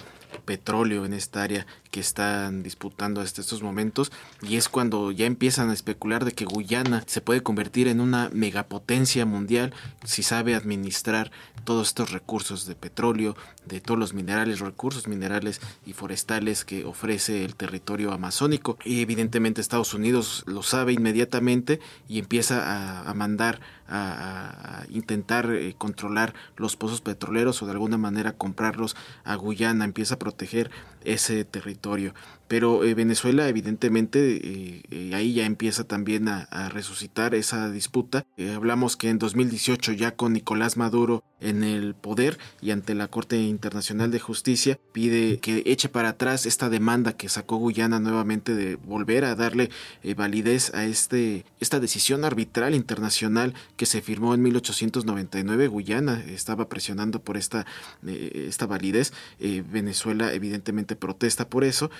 petróleo 0.44 1.06
en 1.06 1.14
esta 1.14 1.42
área 1.42 1.66
que 1.92 2.00
están 2.00 2.62
disputando 2.62 3.20
hasta 3.20 3.42
estos 3.42 3.62
momentos 3.62 4.10
y 4.40 4.56
es 4.56 4.68
cuando 4.68 5.12
ya 5.12 5.26
empiezan 5.26 5.70
a 5.70 5.74
especular 5.74 6.24
de 6.24 6.32
que 6.32 6.46
Guyana 6.46 7.04
se 7.06 7.20
puede 7.20 7.42
convertir 7.42 7.86
en 7.86 8.00
una 8.00 8.30
megapotencia 8.32 9.26
mundial 9.26 9.74
si 10.02 10.22
sabe 10.22 10.54
administrar 10.54 11.30
todos 11.64 11.88
estos 11.88 12.10
recursos 12.10 12.66
de 12.66 12.74
petróleo, 12.74 13.36
de 13.66 13.80
todos 13.80 14.00
los 14.00 14.14
minerales, 14.14 14.60
recursos 14.60 15.06
minerales 15.06 15.60
y 15.86 15.92
forestales 15.92 16.64
que 16.64 16.84
ofrece 16.84 17.44
el 17.44 17.54
territorio 17.54 18.12
amazónico. 18.12 18.78
Y 18.84 19.02
evidentemente 19.02 19.60
Estados 19.60 19.94
Unidos 19.94 20.44
lo 20.46 20.62
sabe 20.62 20.94
inmediatamente 20.94 21.78
y 22.08 22.18
empieza 22.18 23.08
a, 23.08 23.14
mandar 23.14 23.60
a, 23.86 24.84
intentar 24.88 25.52
eh, 25.52 25.74
controlar 25.76 26.34
los 26.56 26.76
pozos 26.76 27.02
petroleros 27.02 27.62
o 27.62 27.66
de 27.66 27.72
alguna 27.72 27.98
manera 27.98 28.32
comprarlos 28.32 28.96
a 29.24 29.34
Guyana, 29.36 29.84
empieza 29.84 30.14
a 30.14 30.18
proteger 30.18 30.70
ese 31.04 31.44
territorio. 31.44 32.14
Pero 32.52 32.84
eh, 32.84 32.92
Venezuela 32.92 33.48
evidentemente 33.48 34.36
eh, 34.36 34.82
eh, 34.90 35.14
ahí 35.14 35.32
ya 35.32 35.46
empieza 35.46 35.84
también 35.84 36.28
a, 36.28 36.68
resucitar 36.68 37.34
esa 37.34 37.70
disputa. 37.70 38.26
hablamos 38.54 38.98
que 38.98 39.08
en 39.08 39.18
2018 39.18 39.92
ya 39.92 40.14
con 40.16 40.34
Nicolás 40.34 40.76
Maduro 40.76 41.24
en 41.40 41.64
el 41.64 41.94
poder 41.94 42.38
y 42.60 42.70
ante 42.70 42.94
la 42.94 43.08
Corte 43.08 43.38
Internacional 43.38 44.10
de 44.10 44.20
Justicia 44.20 44.78
pide 44.92 45.38
que 45.38 45.62
eche 45.66 45.88
para 45.88 46.10
atrás 46.10 46.46
esta 46.46 46.68
demanda 46.68 47.16
que 47.16 47.28
sacó 47.28 47.56
Guyana 47.56 48.00
nuevamente 48.00 48.54
de 48.54 48.76
volver 48.76 49.24
a 49.24 49.34
darle 49.34 49.70
validez 50.16 50.72
a 50.74 50.84
este, 50.84 51.44
esta 51.58 51.80
decisión 51.80 52.24
arbitral 52.24 52.74
internacional 52.74 53.54
que 53.76 53.86
se 53.86 54.02
firmó 54.02 54.34
en 54.34 54.42
1899. 54.42 55.66
Guyana 55.68 56.22
estaba 56.28 56.68
presionando 56.68 57.22
por 57.22 57.36
esta, 57.36 57.66
esta 58.06 58.66
validez. 58.66 59.12
Venezuela 59.40 60.32
evidentemente 60.32 60.96
protesta 60.96 61.48
por 61.48 61.64
eso 61.64 61.90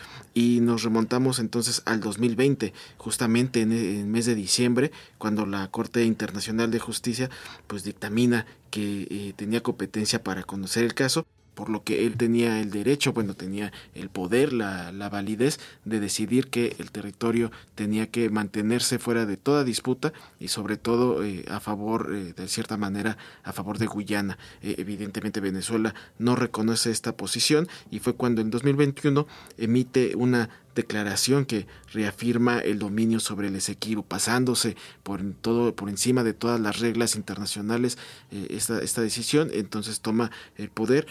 nos 0.60 0.82
remontamos 0.82 1.38
entonces 1.38 1.82
al 1.84 2.00
2020, 2.00 2.72
justamente 2.96 3.60
en 3.60 3.72
el 3.72 4.06
mes 4.06 4.26
de 4.26 4.34
diciembre, 4.34 4.92
cuando 5.18 5.46
la 5.46 5.68
Corte 5.68 6.04
Internacional 6.04 6.70
de 6.70 6.78
Justicia 6.78 7.30
pues 7.66 7.84
dictamina 7.84 8.46
que 8.70 9.06
eh, 9.10 9.32
tenía 9.36 9.62
competencia 9.62 10.22
para 10.22 10.42
conocer 10.42 10.84
el 10.84 10.94
caso 10.94 11.26
por 11.54 11.68
lo 11.68 11.84
que 11.84 12.06
él 12.06 12.16
tenía 12.16 12.60
el 12.60 12.70
derecho, 12.70 13.12
bueno, 13.12 13.34
tenía 13.34 13.72
el 13.94 14.08
poder, 14.08 14.52
la, 14.52 14.92
la, 14.92 15.08
validez 15.08 15.60
de 15.84 16.00
decidir 16.00 16.48
que 16.48 16.76
el 16.78 16.90
territorio 16.90 17.50
tenía 17.74 18.10
que 18.10 18.30
mantenerse 18.30 18.98
fuera 18.98 19.26
de 19.26 19.36
toda 19.36 19.64
disputa 19.64 20.12
y 20.40 20.48
sobre 20.48 20.76
todo 20.76 21.22
eh, 21.24 21.44
a 21.50 21.60
favor, 21.60 22.14
eh, 22.14 22.32
de 22.32 22.48
cierta 22.48 22.76
manera, 22.76 23.18
a 23.42 23.52
favor 23.52 23.78
de 23.78 23.86
Guyana. 23.86 24.38
Eh, 24.62 24.76
evidentemente 24.78 25.40
Venezuela 25.40 25.94
no 26.18 26.36
reconoce 26.36 26.90
esta 26.90 27.16
posición 27.16 27.68
y 27.90 27.98
fue 27.98 28.14
cuando 28.14 28.40
en 28.40 28.50
2021 28.50 29.26
emite 29.58 30.16
una 30.16 30.48
declaración 30.74 31.44
que 31.44 31.66
reafirma 31.92 32.58
el 32.60 32.78
dominio 32.78 33.20
sobre 33.20 33.48
el 33.48 33.56
Esequibo, 33.56 34.02
pasándose 34.02 34.74
por 35.02 35.20
todo 35.42 35.76
por 35.76 35.90
encima 35.90 36.24
de 36.24 36.32
todas 36.32 36.58
las 36.58 36.78
reglas 36.78 37.14
internacionales 37.14 37.98
esta, 38.30 38.80
esta 38.80 39.02
decisión, 39.02 39.50
entonces 39.52 40.00
toma 40.00 40.30
el 40.56 40.70
poder 40.70 41.06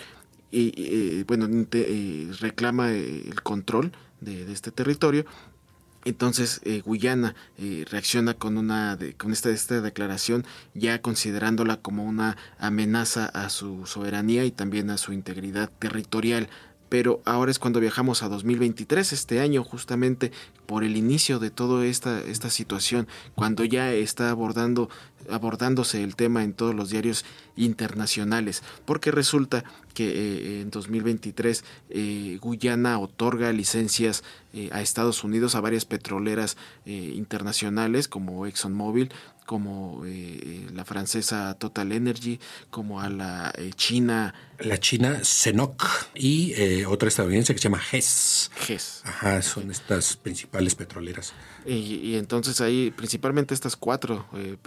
y, 0.51 1.23
bueno, 1.23 1.47
reclama 2.39 2.91
eh, 2.91 3.23
el 3.27 3.41
control 3.41 3.91
de, 4.19 4.51
este 4.51 4.71
territorio. 4.71 5.25
Entonces 6.03 6.61
eh, 6.63 6.81
Guyana 6.83 7.35
eh, 7.59 7.85
reacciona 7.89 8.33
con 8.33 8.57
una 8.57 8.97
con 9.19 9.31
esta, 9.31 9.51
esta 9.51 9.81
declaración 9.81 10.45
ya 10.73 10.99
considerándola 10.99 11.77
como 11.77 12.03
una 12.05 12.37
amenaza 12.57 13.27
a 13.27 13.49
su 13.49 13.85
soberanía 13.85 14.43
y 14.45 14.51
también 14.51 14.89
a 14.89 14.97
su 14.97 15.13
integridad 15.13 15.69
territorial 15.77 16.49
pero 16.91 17.21
ahora 17.23 17.51
es 17.51 17.57
cuando 17.57 17.79
viajamos 17.79 18.21
a 18.21 18.27
2023, 18.27 19.13
este 19.13 19.39
año 19.39 19.63
justamente 19.63 20.33
por 20.65 20.83
el 20.83 20.97
inicio 20.97 21.39
de 21.39 21.49
toda 21.49 21.85
esta, 21.85 22.19
esta 22.19 22.49
situación, 22.49 23.07
cuando 23.33 23.63
ya 23.63 23.93
está 23.93 24.29
abordando, 24.29 24.89
abordándose 25.29 26.03
el 26.03 26.15
tema 26.15 26.43
en 26.43 26.53
todos 26.53 26.73
los 26.73 26.89
diarios 26.89 27.25
internacionales, 27.55 28.63
porque 28.85 29.11
resulta 29.11 29.63
que 29.93 30.07
eh, 30.09 30.61
en 30.61 30.71
2023 30.71 31.63
eh, 31.89 32.37
Guyana 32.41 32.99
otorga 32.99 33.51
licencias 33.51 34.23
eh, 34.53 34.69
a 34.71 34.81
Estados 34.81 35.23
Unidos 35.23 35.55
a 35.55 35.61
varias 35.61 35.85
petroleras 35.85 36.57
internacionales 36.85 38.07
como 38.07 38.45
ExxonMobil, 38.45 39.11
como 39.45 40.03
la 40.73 40.85
francesa 40.85 41.53
Total 41.55 41.91
Energy, 41.91 42.39
como 42.69 43.01
a 43.01 43.09
la 43.09 43.53
China 43.75 44.33
la 44.63 44.79
china 44.79 45.23
Senoc 45.23 45.87
y 46.13 46.53
eh, 46.53 46.85
otra 46.85 47.07
estadounidense 47.07 47.53
que 47.53 47.59
se 47.59 47.63
llama 47.63 47.79
GES. 47.79 48.51
GES. 48.55 49.01
Ajá, 49.05 49.41
son 49.41 49.71
estas 49.71 50.15
principales 50.17 50.75
petroleras. 50.75 51.33
Y, 51.65 52.15
entonces 52.15 52.59
ahí 52.61 52.91
principalmente 52.95 53.53
estas 53.53 53.75
cuatro 53.75 54.25
eh, 54.33 54.57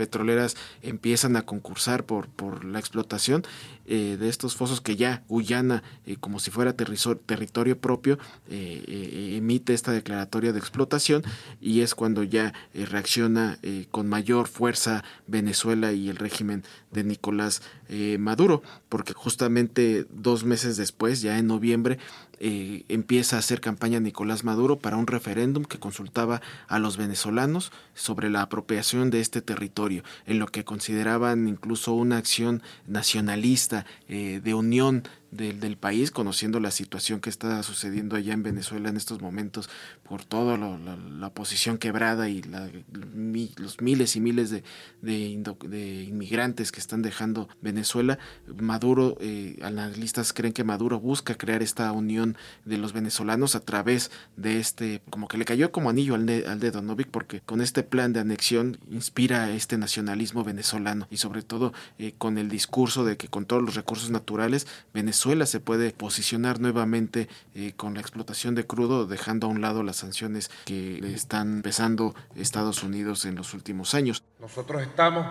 empiezan 0.82 1.36
a 1.36 1.42
concursar 1.42 2.04
por, 2.04 2.28
por 2.28 2.64
la 2.64 2.78
explotación 2.78 3.44
eh, 3.86 4.16
de 4.18 4.28
estos 4.28 4.56
fosos 4.56 4.80
que 4.80 4.96
ya 4.96 5.22
Guyana, 5.28 5.82
como 6.20 6.40
si 6.40 6.50
fuera 6.50 6.74
territorio 6.74 7.78
propio, 7.78 8.18
emite 8.48 9.74
esta 9.74 9.92
declaratoria 9.92 10.52
de 10.52 10.58
explotación 10.58 11.22
y 11.60 11.80
es 11.80 11.94
cuando 11.94 12.22
ya 12.22 12.54
reacciona 12.74 13.58
con 13.90 14.08
mayor 14.08 14.48
fuerza 14.48 15.04
Venezuela 15.26 15.92
y 15.92 16.08
el 16.08 16.16
régimen 16.16 16.64
de 16.92 17.04
Nicolás 17.04 17.62
Maduro, 18.18 18.62
porque 18.88 19.12
justamente 19.12 20.06
dos 20.10 20.44
meses 20.44 20.76
después, 20.76 21.20
ya 21.20 21.38
en 21.38 21.46
noviembre, 21.46 21.98
eh, 22.38 22.84
empieza 22.88 23.36
a 23.36 23.38
hacer 23.38 23.60
campaña 23.60 24.00
Nicolás 24.00 24.44
Maduro 24.44 24.78
para 24.78 24.96
un 24.96 25.06
referéndum 25.06 25.64
que 25.64 25.78
consultaba 25.78 26.40
a 26.68 26.78
los 26.78 26.96
venezolanos 26.96 27.72
sobre 27.94 28.30
la 28.30 28.42
apropiación 28.42 29.10
de 29.10 29.20
este 29.20 29.42
territorio, 29.42 30.02
en 30.26 30.38
lo 30.38 30.46
que 30.46 30.64
consideraban 30.64 31.48
incluso 31.48 31.92
una 31.92 32.18
acción 32.18 32.62
nacionalista 32.86 33.86
eh, 34.08 34.40
de 34.42 34.54
unión 34.54 35.04
del, 35.34 35.76
país, 35.76 36.10
conociendo 36.10 36.60
la 36.60 36.70
situación 36.70 37.20
que 37.20 37.28
está 37.28 37.62
sucediendo 37.62 38.16
allá 38.16 38.32
en 38.32 38.42
Venezuela 38.42 38.88
en 38.88 38.96
estos 38.96 39.20
momentos 39.20 39.68
por 40.04 40.24
toda 40.24 40.56
la, 40.56 41.26
oposición 41.26 41.78
quebrada 41.78 42.28
y 42.28 42.42
los 43.56 43.80
miles 43.80 44.14
y 44.14 44.20
miles 44.20 44.54
de, 45.02 46.06
inmigrantes 46.08 46.70
que 46.70 46.80
están 46.80 47.02
dejando 47.02 47.48
Venezuela. 47.60 48.18
Maduro, 48.60 49.16
eh, 49.20 49.58
analistas 49.62 50.32
creen 50.32 50.52
que 50.52 50.62
Maduro 50.62 51.00
busca 51.00 51.34
crear 51.34 51.62
esta 51.62 51.90
unión 51.92 52.36
de 52.64 52.78
los 52.78 52.92
venezolanos 52.92 53.56
a 53.56 53.60
través 53.60 54.10
de 54.36 54.60
este, 54.60 55.02
como 55.10 55.26
que 55.26 55.38
le 55.38 55.44
cayó 55.44 55.72
como 55.72 55.90
anillo 55.90 56.14
al, 56.14 56.28
al 56.46 56.60
dedo, 56.60 56.82
¿no, 56.82 56.96
Porque 56.96 57.40
con 57.40 57.60
este 57.60 57.82
plan 57.82 58.12
de 58.12 58.20
anexión 58.20 58.78
inspira 58.90 59.50
este 59.50 59.78
nacionalismo 59.78 60.44
venezolano 60.44 61.08
y 61.10 61.16
sobre 61.16 61.42
todo 61.42 61.72
eh, 61.98 62.14
con 62.16 62.38
el 62.38 62.48
discurso 62.48 63.04
de 63.04 63.16
que 63.16 63.28
con 63.28 63.46
todos 63.46 63.62
los 63.62 63.74
recursos 63.74 64.10
naturales 64.10 64.66
Venezuela 64.92 65.23
se 65.46 65.58
puede 65.60 65.90
posicionar 65.90 66.60
nuevamente 66.60 67.28
eh, 67.54 67.72
con 67.76 67.94
la 67.94 68.00
explotación 68.00 68.54
de 68.54 68.66
crudo, 68.66 69.06
dejando 69.06 69.46
a 69.46 69.50
un 69.50 69.62
lado 69.62 69.82
las 69.82 69.96
sanciones 69.96 70.50
que 70.66 70.98
le 71.00 71.14
están 71.14 71.54
empezando 71.54 72.14
Estados 72.36 72.82
Unidos 72.82 73.24
en 73.24 73.34
los 73.34 73.54
últimos 73.54 73.94
años. 73.94 74.22
Nosotros 74.38 74.82
estamos 74.82 75.26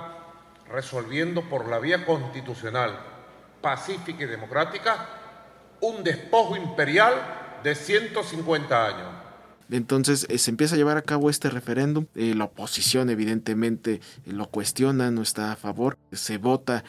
resolviendo 0.67 1.47
por 1.47 1.67
la 1.67 1.77
vía 1.77 2.05
constitucional, 2.05 2.99
pacífica 3.61 4.23
y 4.23 4.27
democrática 4.27 5.09
un 5.81 6.03
despojo 6.03 6.57
imperial 6.57 7.13
de 7.63 7.75
150 7.75 8.87
años 8.87 9.12
Entonces 9.73 10.27
se 10.33 10.51
empieza 10.51 10.75
a 10.75 10.77
llevar 10.77 10.97
a 10.97 11.01
cabo 11.01 11.29
este 11.29 11.49
referéndum, 11.49 12.05
la 12.15 12.45
oposición 12.45 13.09
evidentemente 13.09 14.01
lo 14.25 14.47
cuestiona, 14.47 15.11
no 15.11 15.21
está 15.21 15.51
a 15.51 15.55
favor, 15.55 15.97
se 16.11 16.37
vota, 16.37 16.83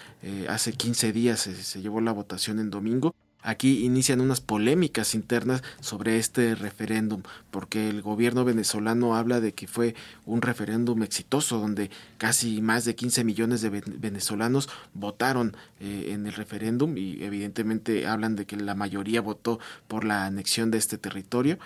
hace 0.49 0.73
15 0.73 1.13
días 1.13 1.41
se 1.41 1.83
llevó 1.83 2.01
la 2.01 2.13
votación 2.13 2.59
en 2.59 2.71
domingo 2.71 3.15
Aquí 3.45 3.85
inician 3.85 4.23
unas 4.23 4.41
polémicas 4.41 5.15
internas 5.15 5.63
sobre 5.81 6.17
este 6.17 6.55
referéndum, 6.55 7.23
porque 7.51 7.91
el 7.91 8.01
gobierno 8.01 8.43
venezolano 8.43 9.17
habla 9.17 9.39
de 9.39 9.53
que 9.53 9.67
fue 9.67 9.95
un 10.25 10.41
referéndum 10.41 11.03
exitoso, 11.03 11.59
donde 11.59 11.91
casi 12.17 12.63
más 12.63 12.87
de 12.87 12.95
15 12.95 13.23
millones 13.23 13.61
de 13.61 13.69
venezolanos 13.69 14.71
votaron 14.95 15.55
eh, 15.79 16.13
en 16.13 16.27
el 16.27 16.33
referéndum 16.33 16.97
y 16.97 17.23
evidentemente 17.23 18.07
hablan 18.07 18.35
de 18.35 18.47
que 18.47 18.57
la 18.57 18.75
mayoría 18.75 19.21
votó 19.21 19.61
por 19.89 20.05
la 20.05 20.25
anexión 20.25 20.71
de 20.71 20.79
este 20.79 20.97
territorio. 20.97 21.59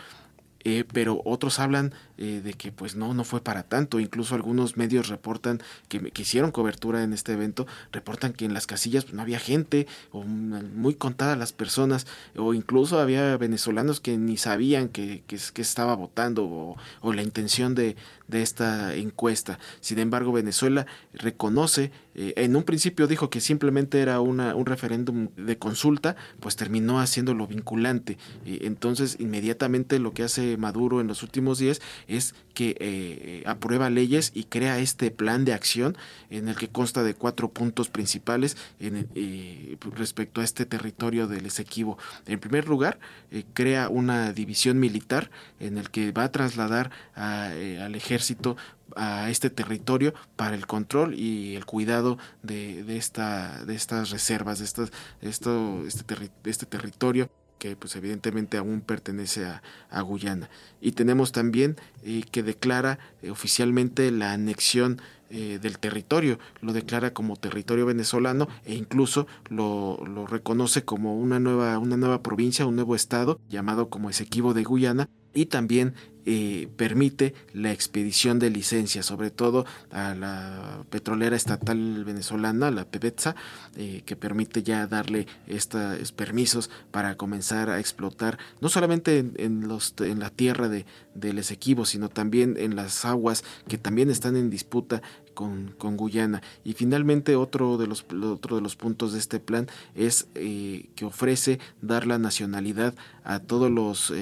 Eh, 0.64 0.84
pero 0.92 1.22
otros 1.24 1.58
hablan 1.60 1.94
eh, 2.18 2.40
de 2.42 2.54
que 2.54 2.72
pues 2.72 2.96
no, 2.96 3.14
no 3.14 3.24
fue 3.24 3.40
para 3.40 3.62
tanto. 3.62 4.00
Incluso 4.00 4.34
algunos 4.34 4.76
medios 4.76 5.08
reportan 5.08 5.62
que, 5.88 6.10
que 6.10 6.22
hicieron 6.22 6.50
cobertura 6.50 7.04
en 7.04 7.12
este 7.12 7.32
evento, 7.32 7.66
reportan 7.92 8.32
que 8.32 8.44
en 8.44 8.54
las 8.54 8.66
casillas 8.66 9.04
pues, 9.04 9.14
no 9.14 9.22
había 9.22 9.38
gente, 9.38 9.86
o 10.10 10.24
muy 10.24 10.94
contadas 10.94 11.38
las 11.38 11.52
personas, 11.52 12.06
o 12.36 12.54
incluso 12.54 12.98
había 12.98 13.36
venezolanos 13.36 14.00
que 14.00 14.16
ni 14.16 14.36
sabían 14.36 14.88
que, 14.88 15.22
que, 15.26 15.62
estaba 15.62 15.94
votando 15.94 16.44
o, 16.44 16.76
o, 17.00 17.12
la 17.12 17.22
intención 17.22 17.74
de, 17.74 17.96
de 18.26 18.42
esta 18.42 18.94
encuesta. 18.94 19.58
Sin 19.80 19.98
embargo, 19.98 20.32
Venezuela 20.32 20.86
reconoce, 21.12 21.92
eh, 22.14 22.34
en 22.36 22.56
un 22.56 22.64
principio 22.64 23.06
dijo 23.06 23.30
que 23.30 23.40
simplemente 23.40 24.00
era 24.00 24.20
una, 24.20 24.54
un 24.54 24.66
referéndum 24.66 25.28
de 25.36 25.58
consulta, 25.58 26.16
pues 26.40 26.56
terminó 26.56 27.00
haciéndolo 27.00 27.46
vinculante. 27.46 28.18
entonces, 28.44 29.16
inmediatamente 29.20 29.98
lo 29.98 30.12
que 30.12 30.24
hace 30.24 30.56
Maduro 30.56 31.00
en 31.00 31.06
los 31.06 31.22
últimos 31.22 31.58
días 31.58 31.80
es 32.08 32.34
que 32.54 32.76
eh, 32.80 33.42
aprueba 33.46 33.90
leyes 33.90 34.32
y 34.34 34.44
crea 34.44 34.78
este 34.78 35.12
plan 35.12 35.44
de 35.44 35.52
acción 35.52 35.96
en 36.30 36.48
el 36.48 36.56
que 36.56 36.68
consta 36.68 37.04
de 37.04 37.14
cuatro 37.14 37.50
puntos 37.50 37.88
principales 37.88 38.56
en, 38.80 39.08
eh, 39.14 39.76
respecto 39.94 40.40
a 40.40 40.44
este 40.44 40.66
territorio 40.66 41.28
del 41.28 41.46
Esequibo. 41.46 41.98
En 42.26 42.40
primer 42.40 42.66
lugar, 42.66 42.98
eh, 43.30 43.44
crea 43.52 43.88
una 43.88 44.32
división 44.32 44.80
militar 44.80 45.30
en 45.60 45.78
el 45.78 45.90
que 45.90 46.10
va 46.10 46.24
a 46.24 46.32
trasladar 46.32 46.90
al 47.14 47.94
ejército 47.94 48.56
a 48.96 49.28
este 49.30 49.50
territorio 49.50 50.14
para 50.36 50.54
el 50.54 50.66
control 50.66 51.14
y 51.14 51.54
el 51.56 51.66
cuidado 51.66 52.18
de, 52.42 52.84
de, 52.84 52.96
esta, 52.96 53.64
de 53.64 53.74
estas 53.74 54.10
reservas, 54.10 54.58
de, 54.58 54.64
estas, 54.64 54.90
esto, 55.20 55.86
este, 55.86 56.04
este 56.44 56.66
territorio 56.66 57.28
que 57.58 57.76
pues 57.76 57.96
evidentemente 57.96 58.56
aún 58.56 58.80
pertenece 58.80 59.44
a, 59.46 60.00
Guyana. 60.02 60.48
Y 60.80 60.92
tenemos 60.92 61.32
también 61.32 61.76
eh, 62.04 62.22
que 62.30 62.42
declara 62.42 62.98
eh, 63.22 63.30
oficialmente 63.30 64.10
la 64.10 64.32
anexión 64.32 65.00
eh, 65.30 65.58
del 65.60 65.78
territorio, 65.78 66.38
lo 66.62 66.72
declara 66.72 67.12
como 67.12 67.36
territorio 67.36 67.84
venezolano 67.84 68.48
e 68.64 68.74
incluso 68.74 69.26
lo, 69.50 70.02
lo, 70.06 70.26
reconoce 70.26 70.84
como 70.84 71.18
una 71.18 71.38
nueva, 71.38 71.78
una 71.78 71.98
nueva 71.98 72.22
provincia, 72.22 72.64
un 72.64 72.76
nuevo 72.76 72.94
estado 72.94 73.38
llamado 73.50 73.90
como 73.90 74.08
Esequibo 74.08 74.54
de 74.54 74.64
Guyana 74.64 75.10
y 75.38 75.46
también 75.46 75.94
eh, 76.26 76.68
permite 76.76 77.32
la 77.54 77.72
expedición 77.72 78.38
de 78.38 78.50
licencias, 78.50 79.06
sobre 79.06 79.30
todo 79.30 79.64
a 79.90 80.14
la 80.14 80.84
petrolera 80.90 81.36
estatal 81.36 82.04
venezolana, 82.04 82.70
la 82.70 82.84
PBETSA, 82.84 83.36
eh, 83.76 84.02
que 84.04 84.16
permite 84.16 84.64
ya 84.64 84.86
darle 84.88 85.26
estos 85.46 86.12
permisos 86.12 86.70
para 86.90 87.16
comenzar 87.16 87.70
a 87.70 87.78
explotar, 87.78 88.36
no 88.60 88.68
solamente 88.68 89.24
en, 89.36 89.68
los, 89.68 89.94
en 90.00 90.18
la 90.18 90.28
tierra 90.28 90.68
de, 90.68 90.84
del 91.14 91.38
Esequibo, 91.38 91.86
sino 91.86 92.08
también 92.08 92.56
en 92.58 92.76
las 92.76 93.04
aguas 93.04 93.44
que 93.68 93.78
también 93.78 94.10
están 94.10 94.36
en 94.36 94.50
disputa 94.50 95.00
con, 95.34 95.72
con, 95.78 95.96
Guyana. 95.96 96.42
Y 96.62 96.74
finalmente 96.74 97.36
otro 97.36 97.78
de 97.78 97.86
los, 97.86 98.04
otro 98.22 98.56
de 98.56 98.62
los 98.62 98.76
puntos 98.76 99.12
de 99.12 99.20
este 99.20 99.40
plan 99.40 99.68
es 99.94 100.26
eh, 100.34 100.90
que 100.94 101.06
ofrece 101.06 101.58
dar 101.80 102.06
la 102.06 102.18
nacionalidad 102.18 102.94
a 103.24 103.38
todos 103.38 103.70
los 103.70 104.12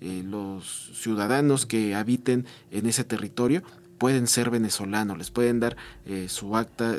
los 0.00 0.90
ciudadanos 0.94 1.66
que 1.66 1.94
habiten 1.94 2.46
en 2.70 2.86
ese 2.86 3.04
territorio 3.04 3.62
pueden 4.00 4.26
ser 4.28 4.48
venezolanos, 4.48 5.18
les 5.18 5.30
pueden 5.30 5.60
dar 5.60 5.76
eh, 6.06 6.26
su 6.30 6.56
acta 6.56 6.96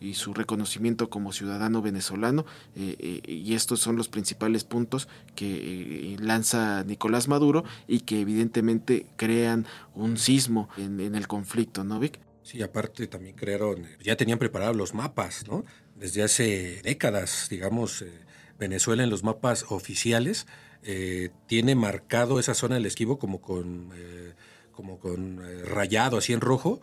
y 0.00 0.14
su 0.14 0.34
reconocimiento 0.34 1.08
como 1.08 1.32
ciudadano 1.32 1.80
venezolano 1.80 2.44
eh, 2.76 3.22
y 3.26 3.54
estos 3.54 3.80
son 3.80 3.96
los 3.96 4.08
principales 4.10 4.64
puntos 4.64 5.08
que 5.34 6.14
lanza 6.20 6.84
Nicolás 6.84 7.26
Maduro 7.26 7.64
y 7.88 8.00
que 8.00 8.20
evidentemente 8.20 9.06
crean 9.16 9.64
un 9.94 10.18
sismo 10.18 10.68
en, 10.76 11.00
el 11.00 11.26
conflicto, 11.26 11.84
¿no, 11.84 11.98
Vic? 11.98 12.20
Sí, 12.42 12.60
aparte 12.60 13.06
también 13.06 13.34
crearon, 13.34 13.86
ya 14.02 14.14
tenían 14.14 14.38
preparados 14.38 14.76
los 14.76 14.92
mapas, 14.92 15.46
¿no? 15.48 15.64
Desde 15.96 16.22
hace 16.22 16.82
décadas, 16.82 17.46
digamos, 17.48 18.04
Venezuela 18.58 19.04
en 19.04 19.08
los 19.08 19.24
mapas 19.24 19.64
oficiales 19.70 20.46
eh, 20.84 21.30
tiene 21.46 21.74
marcado 21.74 22.38
esa 22.38 22.54
zona 22.54 22.74
del 22.74 22.86
esquivo 22.86 23.18
como 23.18 23.40
con, 23.40 23.90
eh, 23.94 24.34
como 24.72 24.98
con 24.98 25.40
eh, 25.44 25.62
rayado 25.64 26.18
así 26.18 26.32
en 26.32 26.40
rojo, 26.40 26.80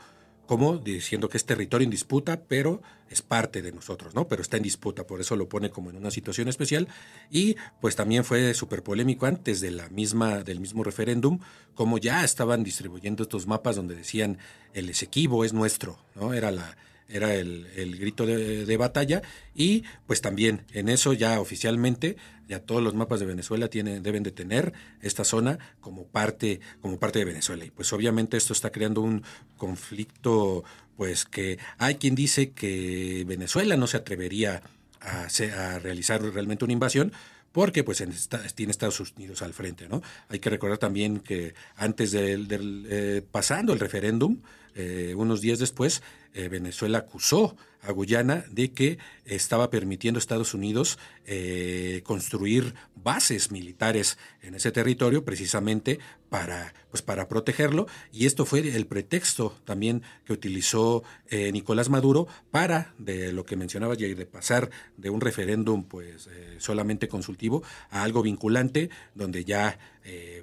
como 0.47 0.77
diciendo 0.77 1.29
que 1.29 1.37
es 1.37 1.45
territorio 1.45 1.85
en 1.85 1.91
disputa, 1.91 2.41
pero 2.47 2.81
es 3.09 3.21
parte 3.21 3.61
de 3.61 3.71
nosotros, 3.71 4.15
¿no? 4.15 4.27
Pero 4.27 4.41
está 4.41 4.57
en 4.57 4.63
disputa, 4.63 5.05
por 5.05 5.21
eso 5.21 5.35
lo 5.35 5.47
pone 5.47 5.69
como 5.69 5.91
en 5.91 5.97
una 5.97 6.11
situación 6.11 6.47
especial. 6.47 6.87
Y 7.29 7.55
pues 7.79 7.95
también 7.95 8.25
fue 8.25 8.53
súper 8.53 8.83
polémico 8.83 9.27
antes 9.27 9.61
de 9.61 9.71
la 9.71 9.87
misma, 9.89 10.43
del 10.43 10.59
mismo 10.59 10.83
referéndum, 10.83 11.39
como 11.75 11.99
ya 11.99 12.23
estaban 12.23 12.63
distribuyendo 12.63 13.23
estos 13.23 13.47
mapas 13.47 13.75
donde 13.75 13.95
decían 13.95 14.39
el 14.73 14.89
Esequibo 14.89 15.45
es 15.45 15.53
nuestro, 15.53 15.99
¿no? 16.15 16.33
Era 16.33 16.51
la, 16.51 16.75
era 17.11 17.35
el, 17.35 17.67
el 17.75 17.97
grito 17.97 18.25
de, 18.25 18.65
de, 18.65 18.77
batalla 18.77 19.21
y 19.55 19.83
pues 20.07 20.21
también 20.21 20.63
en 20.73 20.89
eso 20.89 21.13
ya 21.13 21.39
oficialmente 21.39 22.17
ya 22.47 22.59
todos 22.59 22.83
los 22.83 22.93
mapas 22.93 23.21
de 23.21 23.25
Venezuela 23.25 23.69
tienen, 23.69 24.03
deben 24.03 24.23
de 24.23 24.31
tener 24.31 24.73
esta 25.01 25.23
zona 25.23 25.57
como 25.79 26.05
parte, 26.05 26.59
como 26.81 26.99
parte 26.99 27.19
de 27.19 27.25
Venezuela. 27.25 27.63
Y 27.63 27.71
pues 27.71 27.93
obviamente 27.93 28.35
esto 28.35 28.51
está 28.51 28.71
creando 28.71 28.99
un 28.99 29.23
conflicto, 29.55 30.65
pues 30.97 31.23
que 31.23 31.59
hay 31.77 31.95
quien 31.95 32.13
dice 32.13 32.51
que 32.51 33.23
Venezuela 33.25 33.77
no 33.77 33.87
se 33.87 33.97
atrevería 33.97 34.61
a, 34.99 35.27
a 35.27 35.79
realizar 35.79 36.21
realmente 36.21 36.65
una 36.65 36.73
invasión, 36.73 37.13
porque 37.51 37.83
pues 37.83 38.01
en 38.01 38.13
tiene 38.55 38.71
Estados 38.71 38.99
Unidos 38.99 39.41
al 39.41 39.53
frente, 39.53 39.87
¿no? 39.87 40.01
Hay 40.29 40.39
que 40.39 40.49
recordar 40.49 40.77
también 40.77 41.19
que 41.19 41.53
antes 41.75 42.11
del, 42.11 42.47
eh, 42.89 43.21
pasando 43.31 43.73
el 43.73 43.79
referéndum, 43.79 44.39
eh, 44.75 45.13
unos 45.17 45.41
días 45.41 45.59
después, 45.59 46.01
eh, 46.33 46.47
Venezuela 46.49 46.99
acusó 46.99 47.55
a 47.81 47.91
Guyana 47.91 48.45
de 48.49 48.71
que 48.73 48.99
estaba 49.25 49.71
permitiendo 49.71 50.17
a 50.17 50.21
Estados 50.21 50.53
Unidos 50.53 50.99
eh, 51.25 52.01
construir 52.05 52.75
bases 52.95 53.51
militares 53.51 54.19
en 54.41 54.53
ese 54.53 54.71
territorio 54.71 55.25
precisamente 55.25 55.99
para, 56.29 56.73
pues 56.91 57.01
para 57.01 57.27
protegerlo. 57.27 57.87
Y 58.11 58.27
esto 58.27 58.45
fue 58.45 58.59
el 58.59 58.85
pretexto 58.85 59.57
también 59.65 60.03
que 60.25 60.33
utilizó 60.33 61.03
Nicolás 61.31 61.89
Maduro 61.89 62.27
para 62.51 62.93
de 62.99 63.33
lo 63.33 63.45
que 63.45 63.55
mencionaba 63.55 63.95
Jair 63.95 64.15
de 64.15 64.27
pasar 64.27 64.69
de 64.97 65.09
un 65.09 65.19
referéndum 65.21 65.83
pues 65.83 66.29
solamente 66.59 67.07
consultivo 67.07 67.63
a 67.89 68.03
algo 68.03 68.21
vinculante 68.21 68.91
donde 69.15 69.43
ya 69.43 69.79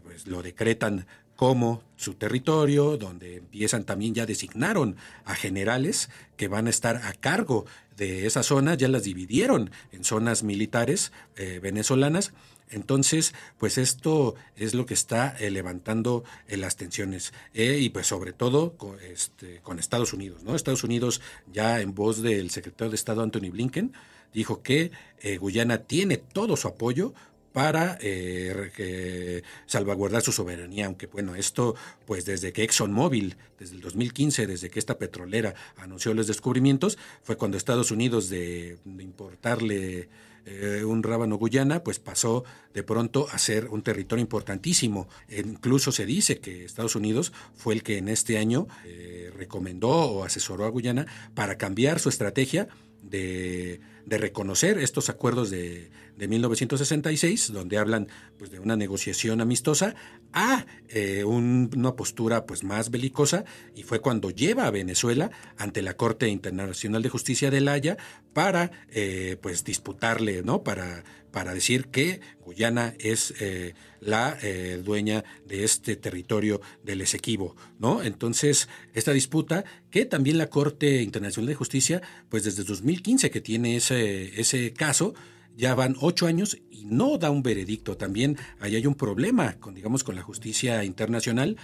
pues 0.02 0.26
lo 0.26 0.42
decretan 0.42 1.06
como 1.38 1.84
su 1.94 2.14
territorio, 2.14 2.96
donde 2.96 3.36
empiezan 3.36 3.84
también 3.84 4.12
ya 4.12 4.26
designaron 4.26 4.96
a 5.24 5.36
generales 5.36 6.10
que 6.36 6.48
van 6.48 6.66
a 6.66 6.70
estar 6.70 6.96
a 6.96 7.12
cargo 7.12 7.64
de 7.96 8.26
esa 8.26 8.42
zona, 8.42 8.74
ya 8.74 8.88
las 8.88 9.04
dividieron 9.04 9.70
en 9.92 10.02
zonas 10.02 10.42
militares 10.42 11.12
eh, 11.36 11.60
venezolanas. 11.62 12.32
Entonces, 12.70 13.34
pues 13.56 13.78
esto 13.78 14.34
es 14.56 14.74
lo 14.74 14.84
que 14.84 14.94
está 14.94 15.36
eh, 15.38 15.52
levantando 15.52 16.24
eh, 16.48 16.56
las 16.56 16.74
tensiones 16.74 17.32
y 17.54 17.88
pues 17.90 18.08
sobre 18.08 18.32
todo 18.32 18.76
con, 18.76 18.98
este, 18.98 19.60
con 19.60 19.78
Estados 19.78 20.12
Unidos, 20.12 20.42
¿no? 20.42 20.56
Estados 20.56 20.82
Unidos 20.82 21.20
ya 21.52 21.80
en 21.80 21.94
voz 21.94 22.20
del 22.20 22.50
secretario 22.50 22.90
de 22.90 22.96
Estado 22.96 23.22
Anthony 23.22 23.50
Blinken 23.52 23.92
dijo 24.34 24.60
que 24.60 24.90
Guyana 25.38 25.84
tiene 25.84 26.16
todo 26.16 26.56
su 26.56 26.66
apoyo 26.66 27.14
para 27.58 27.98
eh, 28.00 29.42
salvaguardar 29.66 30.22
su 30.22 30.30
soberanía, 30.30 30.86
aunque 30.86 31.08
bueno, 31.08 31.34
esto 31.34 31.74
pues 32.06 32.24
desde 32.24 32.52
que 32.52 32.62
ExxonMobil, 32.62 33.34
desde 33.58 33.74
el 33.74 33.80
2015, 33.80 34.46
desde 34.46 34.70
que 34.70 34.78
esta 34.78 34.96
petrolera 34.96 35.56
anunció 35.76 36.14
los 36.14 36.28
descubrimientos, 36.28 36.98
fue 37.24 37.36
cuando 37.36 37.56
Estados 37.56 37.90
Unidos 37.90 38.28
de, 38.28 38.78
importarle 38.84 40.08
eh, 40.46 40.84
un 40.84 41.02
rábano 41.02 41.34
Guyana, 41.36 41.82
pues 41.82 41.98
pasó 41.98 42.44
de 42.74 42.84
pronto 42.84 43.26
a 43.32 43.38
ser 43.38 43.66
un 43.66 43.82
territorio 43.82 44.22
importantísimo. 44.22 45.08
E 45.26 45.40
incluso 45.40 45.90
se 45.90 46.06
dice 46.06 46.38
que 46.38 46.64
Estados 46.64 46.94
Unidos 46.94 47.32
fue 47.56 47.74
el 47.74 47.82
que 47.82 47.98
en 47.98 48.08
este 48.08 48.38
año 48.38 48.68
eh, 48.86 49.32
recomendó 49.36 49.90
o 49.90 50.22
asesoró 50.22 50.64
a 50.64 50.68
Guyana 50.68 51.06
para 51.34 51.58
cambiar 51.58 51.98
su 51.98 52.08
estrategia 52.08 52.68
de, 53.02 53.80
reconocer 54.16 54.78
estos 54.78 55.10
acuerdos 55.10 55.50
de, 55.50 55.90
de 56.16 56.28
1966, 56.28 57.52
donde 57.52 57.76
hablan 57.76 58.08
pues, 58.38 58.50
de 58.50 58.58
una 58.58 58.76
negociación 58.76 59.40
amistosa, 59.40 59.94
a 60.32 60.64
eh, 60.88 61.24
una 61.24 61.94
postura 61.94 62.46
pues, 62.46 62.64
más 62.64 62.90
belicosa, 62.90 63.44
y 63.74 63.82
fue 63.82 64.00
cuando 64.00 64.30
lleva 64.30 64.66
a 64.66 64.70
Venezuela 64.70 65.30
ante 65.58 65.82
la 65.82 65.94
Corte 65.94 66.28
Internacional 66.28 67.02
de 67.02 67.08
Justicia 67.08 67.50
de 67.50 67.60
La 67.60 67.72
Haya 67.72 67.98
para 68.38 68.70
eh, 68.90 69.36
pues, 69.42 69.64
disputarle, 69.64 70.44
¿no? 70.44 70.62
para, 70.62 71.02
para 71.32 71.52
decir 71.54 71.88
que 71.88 72.20
Guyana 72.44 72.94
es 73.00 73.34
eh, 73.40 73.74
la 73.98 74.38
dueña 74.84 75.24
de 75.44 75.64
este 75.64 75.96
territorio 75.96 76.60
del 76.84 77.00
Esequibo, 77.00 77.56
¿no? 77.80 78.00
Entonces, 78.00 78.68
esta 78.94 79.10
disputa, 79.12 79.64
que 79.90 80.04
también 80.04 80.38
la 80.38 80.46
Corte 80.46 81.02
Internacional 81.02 81.48
de 81.48 81.56
Justicia, 81.56 82.00
pues 82.28 82.44
desde 82.44 82.62
2015 82.62 83.32
que 83.32 83.40
tiene 83.40 83.74
ese, 83.74 84.40
ese 84.40 84.72
caso, 84.72 85.14
ya 85.56 85.74
van 85.74 85.96
ocho 86.00 86.28
años 86.28 86.56
y 86.70 86.84
no 86.84 87.18
da 87.18 87.32
un 87.32 87.42
veredicto. 87.42 87.96
También 87.96 88.38
ahí 88.60 88.76
hay 88.76 88.86
un 88.86 88.94
problema 88.94 89.54
con, 89.54 89.74
digamos, 89.74 90.04
con 90.04 90.14
la 90.14 90.22
justicia 90.22 90.84
internacional 90.84 91.56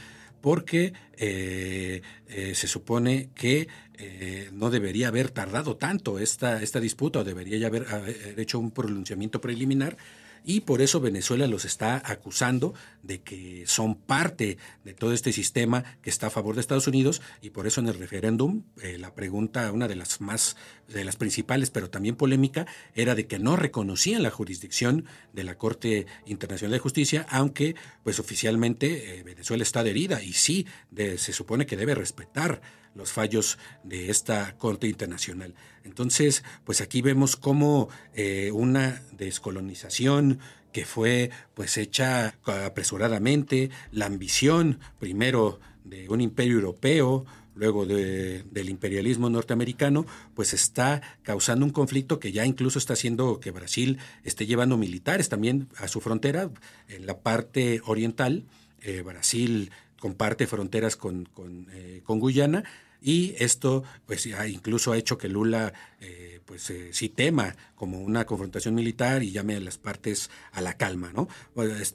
porque 0.44 0.92
eh, 1.16 2.02
eh, 2.28 2.54
se 2.54 2.68
supone 2.68 3.30
que 3.34 3.66
eh, 3.96 4.50
no 4.52 4.68
debería 4.68 5.08
haber 5.08 5.30
tardado 5.30 5.78
tanto 5.78 6.18
esta, 6.18 6.62
esta 6.62 6.80
disputa 6.80 7.20
o 7.20 7.24
debería 7.24 7.56
ya 7.56 7.68
haber, 7.68 7.88
haber 7.88 8.38
hecho 8.38 8.58
un 8.58 8.70
pronunciamiento 8.70 9.40
preliminar 9.40 9.96
y 10.44 10.60
por 10.60 10.82
eso 10.82 11.00
Venezuela 11.00 11.46
los 11.46 11.64
está 11.64 12.02
acusando 12.04 12.74
de 13.02 13.22
que 13.22 13.64
son 13.66 13.94
parte 13.94 14.58
de 14.84 14.94
todo 14.94 15.12
este 15.12 15.32
sistema 15.32 15.84
que 16.02 16.10
está 16.10 16.26
a 16.26 16.30
favor 16.30 16.54
de 16.54 16.60
Estados 16.60 16.86
Unidos 16.86 17.22
y 17.40 17.50
por 17.50 17.66
eso 17.66 17.80
en 17.80 17.88
el 17.88 17.98
referéndum 17.98 18.62
eh, 18.82 18.98
la 18.98 19.14
pregunta, 19.14 19.72
una 19.72 19.88
de 19.88 19.96
las 19.96 20.20
más, 20.20 20.56
de 20.88 21.04
las 21.04 21.16
principales, 21.16 21.70
pero 21.70 21.90
también 21.90 22.16
polémica, 22.16 22.66
era 22.94 23.14
de 23.14 23.26
que 23.26 23.38
no 23.38 23.56
reconocían 23.56 24.22
la 24.22 24.30
jurisdicción 24.30 25.06
de 25.32 25.44
la 25.44 25.56
Corte 25.56 26.06
Internacional 26.26 26.72
de 26.72 26.78
Justicia, 26.78 27.26
aunque 27.30 27.74
pues 28.02 28.20
oficialmente 28.20 29.18
eh, 29.18 29.22
Venezuela 29.22 29.62
está 29.62 29.80
adherida 29.80 30.22
y 30.22 30.34
sí 30.34 30.66
se 30.94 31.32
supone 31.32 31.66
que 31.66 31.76
debe 31.76 31.94
respetar 31.94 32.60
los 32.94 33.12
fallos 33.12 33.58
de 33.82 34.10
esta 34.10 34.56
Corte 34.56 34.86
Internacional. 34.86 35.54
Entonces, 35.84 36.44
pues 36.64 36.80
aquí 36.80 37.02
vemos 37.02 37.36
cómo 37.36 37.88
eh, 38.14 38.50
una 38.52 39.02
descolonización 39.12 40.38
que 40.72 40.84
fue 40.84 41.30
pues 41.54 41.78
hecha 41.78 42.34
apresuradamente, 42.44 43.70
la 43.92 44.06
ambición 44.06 44.80
primero 44.98 45.60
de 45.84 46.08
un 46.08 46.20
imperio 46.20 46.54
europeo, 46.54 47.24
luego 47.54 47.86
del 47.86 48.68
imperialismo 48.68 49.30
norteamericano, 49.30 50.04
pues 50.34 50.52
está 50.52 51.00
causando 51.22 51.64
un 51.64 51.70
conflicto 51.70 52.18
que 52.18 52.32
ya 52.32 52.44
incluso 52.44 52.80
está 52.80 52.94
haciendo 52.94 53.38
que 53.38 53.52
Brasil 53.52 53.98
esté 54.24 54.46
llevando 54.46 54.76
militares 54.76 55.28
también 55.28 55.68
a 55.76 55.86
su 55.86 56.00
frontera, 56.00 56.50
en 56.88 57.06
la 57.06 57.18
parte 57.20 57.80
oriental. 57.84 58.44
Eh, 58.80 59.02
Brasil 59.02 59.70
comparte 60.04 60.46
fronteras 60.46 60.96
con, 60.96 61.24
con, 61.24 61.66
eh, 61.72 62.02
con 62.04 62.20
Guyana 62.20 62.62
y 63.00 63.34
esto 63.38 63.84
pues 64.04 64.26
incluso 64.26 64.92
ha 64.92 64.98
hecho 64.98 65.16
que 65.16 65.30
Lula 65.30 65.72
eh, 65.98 66.42
pues 66.44 66.68
eh, 66.68 66.90
sí 66.92 67.08
tema 67.08 67.56
como 67.74 68.02
una 68.02 68.26
confrontación 68.26 68.74
militar 68.74 69.22
y 69.22 69.30
llame 69.30 69.56
a 69.56 69.60
las 69.60 69.78
partes 69.78 70.28
a 70.52 70.60
la 70.60 70.76
calma 70.76 71.10
no 71.14 71.26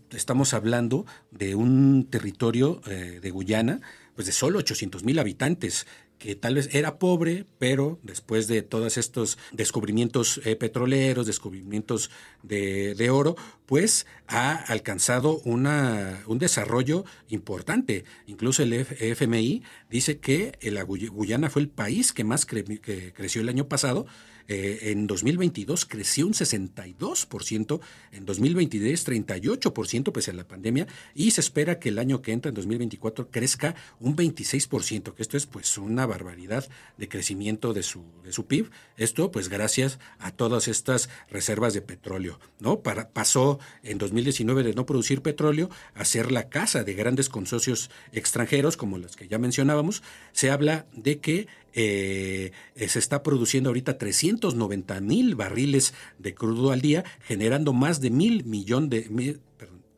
estamos 0.10 0.56
hablando 0.56 1.06
de 1.30 1.54
un 1.54 2.08
territorio 2.10 2.82
eh, 2.88 3.20
de 3.22 3.30
Guyana 3.30 3.80
pues 4.16 4.26
de 4.26 4.34
solo 4.34 4.58
800 4.58 5.04
mil 5.04 5.20
habitantes 5.20 5.86
que 6.20 6.36
tal 6.36 6.56
vez 6.56 6.70
era 6.74 7.00
pobre, 7.00 7.46
pero 7.58 7.98
después 8.04 8.48
de 8.48 8.62
todos 8.62 8.98
estos 8.98 9.38
descubrimientos 9.52 10.42
eh, 10.46 10.56
petroleros, 10.56 11.26
descubrimientos 11.26 12.12
de, 12.44 13.10
oro, 13.10 13.36
pues 13.66 14.06
ha 14.28 14.54
alcanzado 14.54 15.40
una, 15.46 16.22
un 16.28 16.38
desarrollo 16.38 17.06
importante. 17.30 18.04
Incluso 18.28 18.64
el 18.64 18.74
FMI 18.74 19.64
dice 19.90 20.20
que 20.20 20.58
la 20.62 20.84
Guyana 20.84 21.50
fue 21.50 21.64
el 21.64 21.70
país 21.70 22.14
que 22.14 22.26
más 22.26 22.46
creció 22.46 23.42
el 23.42 23.50
año 23.50 23.68
pasado 23.68 24.06
eh, 24.52 24.92
en 24.92 25.06
2022 25.06 25.86
creció 25.86 26.26
un 26.26 26.34
62%, 26.34 27.80
en 28.12 28.26
2023 28.26 29.08
38% 29.08 30.12
pese 30.12 30.32
a 30.32 30.34
la 30.34 30.48
pandemia 30.48 30.88
y 31.14 31.30
se 31.32 31.42
espera 31.42 31.78
que 31.78 31.90
el 31.90 32.00
año 32.00 32.24
que 32.24 32.32
entra, 32.32 32.50
en 32.50 32.56
2024, 32.56 33.30
crezca 33.30 33.76
un 34.00 34.16
26%, 34.16 35.14
que 35.14 35.22
esto 35.22 35.38
es 35.38 35.46
pues 35.46 35.78
una 35.78 36.08
barbaridad 36.08 36.68
de 36.98 37.08
crecimiento 37.08 37.74
de 37.74 37.84
su, 37.84 38.04
de 38.24 38.32
su 38.32 38.48
PIB. 38.48 38.72
Esto 38.98 39.32
pues 39.32 39.50
gracias 39.50 40.00
a 40.18 40.32
todas 40.32 40.68
estas 40.68 41.10
reservas 41.30 41.76
de 41.76 41.84
petróleo, 41.84 42.40
¿no? 42.60 42.80
Para, 42.80 43.10
pasó 43.10 43.60
en 43.84 44.00
2019 44.00 44.64
de 44.64 44.74
no 44.74 44.88
producir 44.88 45.22
petróleo 45.22 45.70
a 45.94 46.06
ser 46.06 46.32
la 46.32 46.50
casa 46.50 46.84
de 46.84 46.96
grandes 46.96 47.30
consorcios 47.30 47.92
extranjeros 48.14 48.78
como 48.78 48.98
los 48.98 49.16
que 49.16 49.28
ya 49.28 49.38
mencionábamos. 49.38 50.02
Se 50.32 50.50
habla 50.50 50.88
de 50.92 51.20
que 51.20 51.48
eh, 51.74 52.52
se 52.76 53.00
está 53.00 53.24
produciendo 53.24 53.70
ahorita 53.70 53.98
390 53.98 55.02
mil 55.02 55.36
barriles 55.36 55.94
de 56.18 56.34
crudo 56.34 56.72
al 56.72 56.82
día, 56.82 57.04
generando 57.22 57.74
más 57.74 58.02
de 58.02 58.10
mil 58.10 58.44
millones 58.46 58.90
de... 58.90 59.40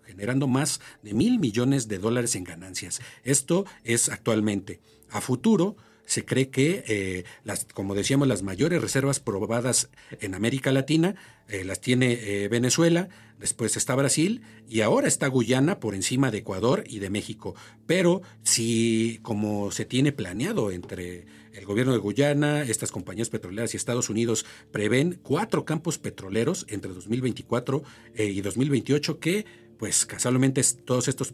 generando 0.06 0.48
más 0.48 0.82
de 1.02 1.14
mil 1.14 1.40
millones 1.40 1.88
de 1.88 1.98
dólares 1.98 2.36
en 2.36 2.44
ganancias. 2.44 3.02
Esto 3.24 3.66
es 3.84 4.10
actualmente. 4.10 4.80
A 5.10 5.22
futuro, 5.22 5.76
se 6.12 6.26
cree 6.26 6.50
que, 6.50 6.84
eh, 6.88 7.24
las, 7.46 7.66
como 7.74 7.96
decíamos, 7.96 8.28
las 8.28 8.44
mayores 8.44 8.82
reservas 8.82 9.22
probadas 9.22 9.90
en 10.20 10.36
América 10.36 10.74
Latina 10.74 11.16
eh, 11.48 11.64
las 11.64 11.80
tiene 11.80 12.12
eh, 12.12 12.50
Venezuela, 12.50 13.08
después 13.40 13.78
está 13.78 13.96
Brasil 13.96 14.42
y 14.68 14.82
ahora 14.82 15.08
está 15.08 15.28
Guyana 15.28 15.80
por 15.80 15.96
encima 15.96 16.30
de 16.30 16.40
Ecuador 16.40 16.84
y 16.86 17.00
de 17.00 17.10
México. 17.10 17.56
Pero 17.88 18.24
si, 18.44 19.20
como 19.22 19.72
se 19.72 19.86
tiene 19.86 20.12
planeado 20.12 20.72
entre 20.72 21.26
el 21.54 21.66
gobierno 21.66 21.94
de 21.94 22.00
Guyana, 22.00 22.64
estas 22.64 22.92
compañías 22.92 23.30
petroleras 23.30 23.74
y 23.74 23.78
Estados 23.78 24.10
Unidos 24.10 24.46
prevén 24.72 25.20
cuatro 25.22 25.66
campos 25.66 25.98
petroleros 25.98 26.66
entre 26.70 26.94
2024 26.94 27.84
y 28.16 28.42
2028 28.42 29.20
que, 29.20 29.46
pues 29.78 30.06
casualmente, 30.06 30.62
todos 30.86 31.08
estos, 31.08 31.34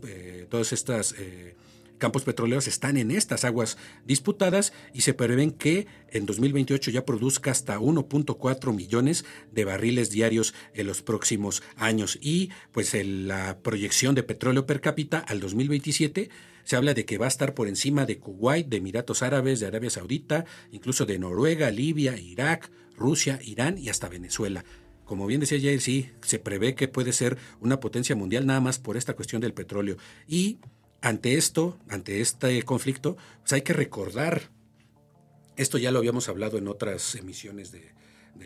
todas 0.50 0.74
estas 0.74 1.16
campos 1.98 2.24
petroleros 2.24 2.68
están 2.68 2.98
en 2.98 3.12
estas 3.12 3.44
aguas 3.44 3.78
disputadas 4.06 4.74
y 4.94 5.02
se 5.02 5.14
prevén 5.14 5.52
que 5.52 5.88
en 6.10 6.26
2028 6.26 6.92
ya 6.92 7.06
produzca 7.06 7.52
hasta 7.52 7.80
1.4 7.80 8.74
millones 8.74 9.26
de 9.52 9.66
barriles 9.66 10.10
diarios 10.10 10.54
en 10.74 10.88
los 10.88 11.02
próximos 11.02 11.64
años. 11.76 12.18
Y 12.22 12.52
pues 12.72 12.94
la 12.94 13.60
proyección 13.62 14.16
de 14.16 14.24
petróleo 14.24 14.66
per 14.66 14.82
cápita 14.82 15.20
al 15.20 15.40
2027 15.40 16.30
se 16.68 16.76
habla 16.76 16.94
de 16.94 17.06
que 17.06 17.18
va 17.18 17.26
a 17.26 17.30
estar 17.30 17.54
por 17.54 17.70
encima 17.70 18.06
de 18.06 18.20
Kuwait, 18.20 18.68
de 18.68 18.78
Emiratos 18.78 19.24
Árabes, 19.24 19.62
de 19.62 19.68
Arabia 19.68 19.90
Saudita, 19.90 20.44
incluso 20.72 21.06
de 21.06 21.18
Noruega, 21.18 21.72
Libia, 21.72 22.18
Irak, 22.18 22.70
Rusia, 22.98 23.40
Irán 23.42 23.78
y 23.78 23.88
hasta 23.88 24.10
Venezuela 24.10 24.66
como 25.06 25.26
bien 25.26 25.40
decía 25.40 25.58
Jair, 25.58 25.80
sí, 25.80 26.12
se 26.22 26.38
prevé 26.38 26.76
que 26.76 26.90
puede 26.90 27.14
ser 27.14 27.38
una 27.62 27.80
potencia 27.80 28.14
mundial 28.14 28.46
nada 28.46 28.60
más 28.60 28.78
por 28.78 28.98
esta 28.98 29.16
cuestión 29.16 29.42
del 29.42 29.54
petróleo. 29.54 29.96
Y 30.28 30.60
ante 31.02 31.36
esto, 31.36 31.80
ante 31.88 32.20
este 32.20 32.62
conflicto, 32.64 33.16
pues 33.40 33.54
hay 33.54 33.62
que 33.62 33.72
recordar, 33.72 34.52
esto 35.56 35.78
ya 35.78 35.92
lo 35.92 36.00
habíamos 36.00 36.28
hablado 36.28 36.58
en 36.58 36.68
otras 36.68 37.16
emisiones 37.16 37.72
de, 37.72 37.96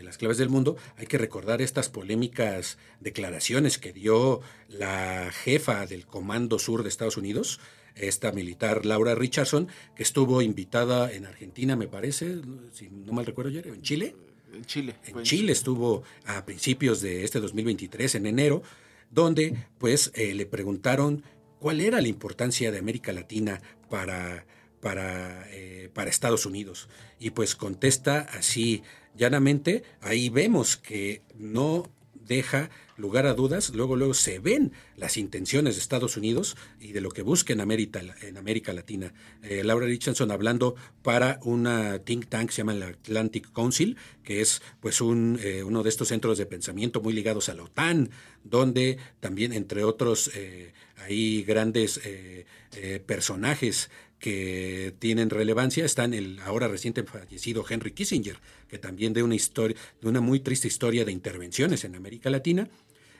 las 0.02 0.18
claves 0.18 0.38
del 0.38 0.50
mundo, 0.50 0.76
hay 0.96 1.06
que 1.06 1.18
recordar 1.18 1.60
estas 1.60 1.88
polémicas 1.88 2.78
declaraciones 3.00 3.78
que 3.78 3.92
dio 3.92 4.40
la 4.68 5.30
jefa 5.32 5.84
del 5.86 6.06
Comando 6.06 6.60
Sur 6.60 6.82
de 6.82 6.88
Estados 6.88 7.16
Unidos, 7.16 7.60
esta 7.96 8.32
militar 8.32 8.84
Laura 8.86 9.14
Richardson, 9.14 9.68
que 9.94 10.02
estuvo 10.02 10.42
invitada 10.42 11.12
en 11.12 11.26
Argentina, 11.26 11.76
me 11.76 11.88
parece, 11.88 12.36
si 12.72 12.88
no 12.88 13.12
mal 13.12 13.26
recuerdo 13.26 13.50
ayer, 13.50 13.66
en 13.68 13.82
Chile. 13.82 14.14
En 14.54 14.64
Chile. 14.64 14.94
En 15.06 15.22
Chile 15.22 15.52
estuvo 15.52 16.02
a 16.26 16.44
principios 16.44 17.00
de 17.00 17.24
este 17.24 17.40
2023, 17.40 18.16
en 18.16 18.26
enero, 18.26 18.62
donde 19.10 19.66
pues 19.78 20.10
eh, 20.14 20.34
le 20.34 20.46
preguntaron 20.46 21.22
cuál 21.58 21.80
era 21.80 22.00
la 22.00 22.08
importancia 22.08 22.70
de 22.72 22.78
América 22.78 23.12
Latina 23.12 23.60
para, 23.88 24.46
para, 24.80 25.46
eh, 25.50 25.90
para 25.94 26.10
Estados 26.10 26.44
Unidos. 26.44 26.88
Y 27.18 27.30
pues 27.30 27.54
contesta 27.54 28.20
así 28.20 28.82
llanamente, 29.14 29.84
ahí 30.00 30.28
vemos 30.28 30.76
que 30.76 31.22
no 31.36 31.90
deja 32.26 32.70
lugar 32.96 33.26
a 33.26 33.34
dudas, 33.34 33.70
luego 33.74 33.96
luego 33.96 34.14
se 34.14 34.38
ven 34.38 34.72
las 34.96 35.16
intenciones 35.16 35.74
de 35.74 35.80
Estados 35.80 36.16
Unidos 36.16 36.56
y 36.78 36.92
de 36.92 37.00
lo 37.00 37.10
que 37.10 37.22
busca 37.22 37.52
en 37.52 37.60
América, 37.60 38.00
en 38.22 38.36
América 38.36 38.72
Latina. 38.72 39.12
Eh, 39.42 39.64
Laura 39.64 39.86
Richardson 39.86 40.30
hablando 40.30 40.74
para 41.02 41.40
una 41.42 41.98
think 42.00 42.26
tank 42.26 42.48
que 42.48 42.52
se 42.52 42.58
llama 42.58 42.74
el 42.74 42.82
Atlantic 42.82 43.52
Council, 43.52 43.96
que 44.22 44.40
es 44.40 44.62
pues 44.80 45.00
un, 45.00 45.38
eh, 45.42 45.62
uno 45.64 45.82
de 45.82 45.88
estos 45.88 46.08
centros 46.08 46.38
de 46.38 46.46
pensamiento 46.46 47.00
muy 47.00 47.12
ligados 47.12 47.48
a 47.48 47.54
la 47.54 47.64
OTAN, 47.64 48.10
donde 48.44 48.98
también 49.20 49.52
entre 49.52 49.84
otros 49.84 50.30
hay 50.96 51.42
grandes 51.42 52.00
personajes 53.06 53.90
que 54.22 54.94
tienen 55.00 55.30
relevancia 55.30 55.84
están 55.84 56.14
el 56.14 56.38
ahora 56.44 56.68
reciente 56.68 57.02
fallecido 57.02 57.64
Henry 57.68 57.90
Kissinger, 57.90 58.36
que 58.68 58.78
también 58.78 59.12
de 59.12 59.24
una 59.24 59.34
historia, 59.34 59.76
de 60.00 60.08
una 60.08 60.20
muy 60.20 60.38
triste 60.38 60.68
historia 60.68 61.04
de 61.04 61.10
intervenciones 61.10 61.84
en 61.84 61.96
América 61.96 62.30
Latina. 62.30 62.68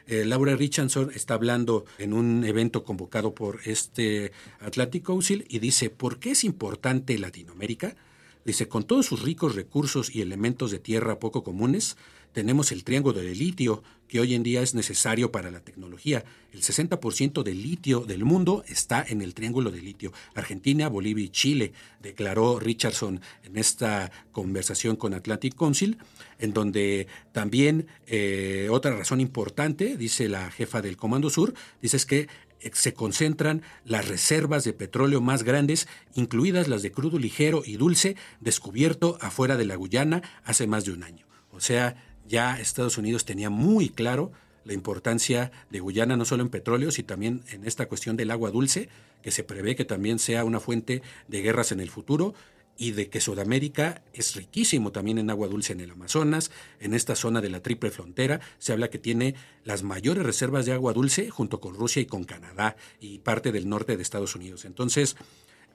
Eh, 0.06 0.24
Laura 0.24 0.54
Richardson 0.54 1.10
está 1.12 1.34
hablando 1.34 1.86
en 1.98 2.12
un 2.12 2.44
evento 2.44 2.84
convocado 2.84 3.34
por 3.34 3.58
este 3.64 4.30
Atlantic 4.60 5.04
Council 5.04 5.44
y 5.48 5.58
dice, 5.58 5.90
¿por 5.90 6.20
qué 6.20 6.30
es 6.30 6.44
importante 6.44 7.18
Latinoamérica? 7.18 7.96
Dice, 8.44 8.68
con 8.68 8.84
todos 8.84 9.04
sus 9.04 9.22
ricos 9.22 9.56
recursos 9.56 10.14
y 10.14 10.22
elementos 10.22 10.70
de 10.70 10.78
tierra 10.78 11.18
poco 11.18 11.42
comunes, 11.42 11.96
tenemos 12.32 12.72
el 12.72 12.84
triángulo 12.84 13.20
de 13.20 13.34
litio, 13.34 13.82
que 14.08 14.20
hoy 14.20 14.34
en 14.34 14.42
día 14.42 14.60
es 14.60 14.74
necesario 14.74 15.32
para 15.32 15.50
la 15.50 15.60
tecnología. 15.60 16.24
El 16.52 16.60
60% 16.60 17.42
del 17.42 17.62
litio 17.62 18.00
del 18.00 18.24
mundo 18.24 18.62
está 18.68 19.02
en 19.08 19.22
el 19.22 19.32
triángulo 19.32 19.70
de 19.70 19.80
litio. 19.80 20.12
Argentina, 20.34 20.88
Bolivia 20.88 21.24
y 21.24 21.30
Chile, 21.30 21.72
declaró 22.02 22.58
Richardson 22.58 23.22
en 23.42 23.56
esta 23.56 24.12
conversación 24.32 24.96
con 24.96 25.14
Atlantic 25.14 25.54
Council, 25.54 25.96
en 26.38 26.52
donde 26.52 27.06
también 27.32 27.86
eh, 28.06 28.68
otra 28.70 28.94
razón 28.94 29.20
importante, 29.20 29.96
dice 29.96 30.28
la 30.28 30.50
jefa 30.50 30.82
del 30.82 30.98
Comando 30.98 31.30
Sur, 31.30 31.54
dice 31.80 31.96
es 31.96 32.04
que 32.04 32.28
eh, 32.60 32.70
se 32.74 32.94
concentran 32.94 33.62
las 33.84 34.08
reservas 34.08 34.64
de 34.64 34.72
petróleo 34.72 35.20
más 35.20 35.42
grandes, 35.42 35.88
incluidas 36.14 36.68
las 36.68 36.82
de 36.82 36.92
crudo 36.92 37.18
ligero 37.18 37.62
y 37.64 37.76
dulce, 37.76 38.16
descubierto 38.40 39.18
afuera 39.20 39.56
de 39.56 39.64
la 39.64 39.76
Guyana 39.76 40.22
hace 40.44 40.66
más 40.66 40.84
de 40.84 40.92
un 40.92 41.02
año. 41.02 41.26
O 41.50 41.60
sea, 41.60 41.96
ya 42.32 42.58
Estados 42.58 42.96
Unidos 42.96 43.26
tenía 43.26 43.50
muy 43.50 43.90
claro 43.90 44.32
la 44.64 44.72
importancia 44.72 45.52
de 45.70 45.80
Guyana 45.80 46.16
no 46.16 46.24
solo 46.24 46.42
en 46.42 46.48
petróleo, 46.48 46.90
sino 46.90 47.08
también 47.08 47.42
en 47.50 47.66
esta 47.66 47.86
cuestión 47.86 48.16
del 48.16 48.30
agua 48.30 48.50
dulce, 48.50 48.88
que 49.20 49.30
se 49.30 49.44
prevé 49.44 49.76
que 49.76 49.84
también 49.84 50.18
sea 50.18 50.42
una 50.44 50.58
fuente 50.58 51.02
de 51.28 51.42
guerras 51.42 51.72
en 51.72 51.80
el 51.80 51.90
futuro 51.90 52.32
y 52.78 52.92
de 52.92 53.10
que 53.10 53.20
Sudamérica 53.20 54.02
es 54.14 54.34
riquísimo 54.34 54.92
también 54.92 55.18
en 55.18 55.28
agua 55.28 55.46
dulce 55.46 55.74
en 55.74 55.80
el 55.80 55.90
Amazonas, 55.90 56.50
en 56.80 56.94
esta 56.94 57.16
zona 57.16 57.42
de 57.42 57.50
la 57.50 57.60
triple 57.60 57.90
frontera, 57.90 58.40
se 58.58 58.72
habla 58.72 58.88
que 58.88 58.98
tiene 58.98 59.34
las 59.64 59.82
mayores 59.82 60.24
reservas 60.24 60.64
de 60.64 60.72
agua 60.72 60.94
dulce 60.94 61.28
junto 61.28 61.60
con 61.60 61.74
Rusia 61.74 62.00
y 62.00 62.06
con 62.06 62.24
Canadá 62.24 62.76
y 62.98 63.18
parte 63.18 63.52
del 63.52 63.68
norte 63.68 63.98
de 63.98 64.02
Estados 64.02 64.34
Unidos. 64.34 64.64
Entonces, 64.64 65.16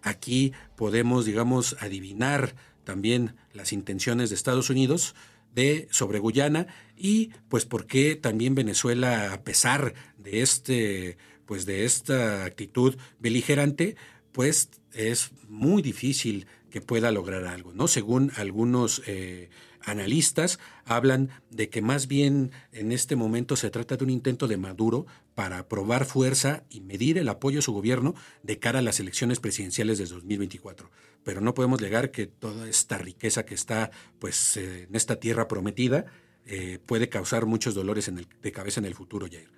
aquí 0.01 0.53
podemos, 0.75 1.25
digamos, 1.25 1.77
adivinar 1.81 2.55
también 2.83 3.35
las 3.53 3.73
intenciones 3.73 4.29
de 4.29 4.35
Estados 4.35 4.71
Unidos 4.71 5.13
de 5.53 5.87
sobre 5.91 6.19
Guyana 6.19 6.67
y 6.95 7.31
pues 7.49 7.65
por 7.65 7.85
qué 7.87 8.15
también 8.15 8.55
Venezuela 8.55 9.33
a 9.33 9.43
pesar 9.43 9.93
de 10.17 10.41
este 10.41 11.17
pues 11.45 11.65
de 11.65 11.85
esta 11.85 12.45
actitud 12.45 12.97
beligerante 13.19 13.95
pues 14.31 14.69
es 14.93 15.31
muy 15.47 15.81
difícil 15.81 16.47
que 16.69 16.81
pueda 16.81 17.11
lograr 17.11 17.45
algo 17.45 17.73
no 17.73 17.87
según 17.87 18.31
algunos 18.35 19.01
eh, 19.07 19.49
analistas 19.81 20.59
hablan 20.85 21.29
de 21.49 21.69
que 21.69 21.81
más 21.81 22.07
bien 22.07 22.51
en 22.71 22.91
este 22.91 23.15
momento 23.15 23.55
se 23.55 23.69
trata 23.69 23.97
de 23.97 24.03
un 24.03 24.09
intento 24.09 24.47
de 24.47 24.57
Maduro 24.57 25.05
para 25.37 25.67
probar 25.67 26.05
fuerza 26.05 26.63
y 26.67 26.81
medir 26.81 27.19
el 27.19 27.29
apoyo 27.29 27.59
a 27.59 27.61
su 27.61 27.71
gobierno 27.71 28.15
de 28.41 28.57
cara 28.57 28.79
a 28.79 28.81
las 28.81 28.99
elecciones 28.99 29.39
presidenciales 29.39 29.99
de 29.99 30.07
2024 30.07 30.89
pero 31.27 31.41
no 31.41 31.53
podemos 31.53 31.81
negar 31.81 32.09
que 32.09 32.25
toda 32.25 32.69
esta 32.69 32.97
riqueza 32.97 33.45
que 33.45 33.53
está 33.53 33.91
pues 34.17 34.55
eh, 34.55 34.87
en 34.89 34.95
esta 34.95 35.17
tierra 35.17 35.49
prometida 35.49 36.05
eh, 36.45 36.79
puede 36.85 37.09
causar 37.09 37.45
muchos 37.45 37.75
dolores 37.75 38.09
de 38.41 38.51
cabeza 38.53 38.79
en 38.79 38.85
el 38.85 38.95
futuro, 38.95 39.27
Jair. 39.29 39.51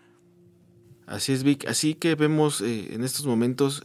Así 1.06 1.32
es, 1.32 1.44
Vic. 1.44 1.68
Así 1.68 1.94
que 1.94 2.16
vemos 2.16 2.62
eh, 2.62 2.96
en 2.96 3.04
estos 3.04 3.28
momentos, 3.28 3.84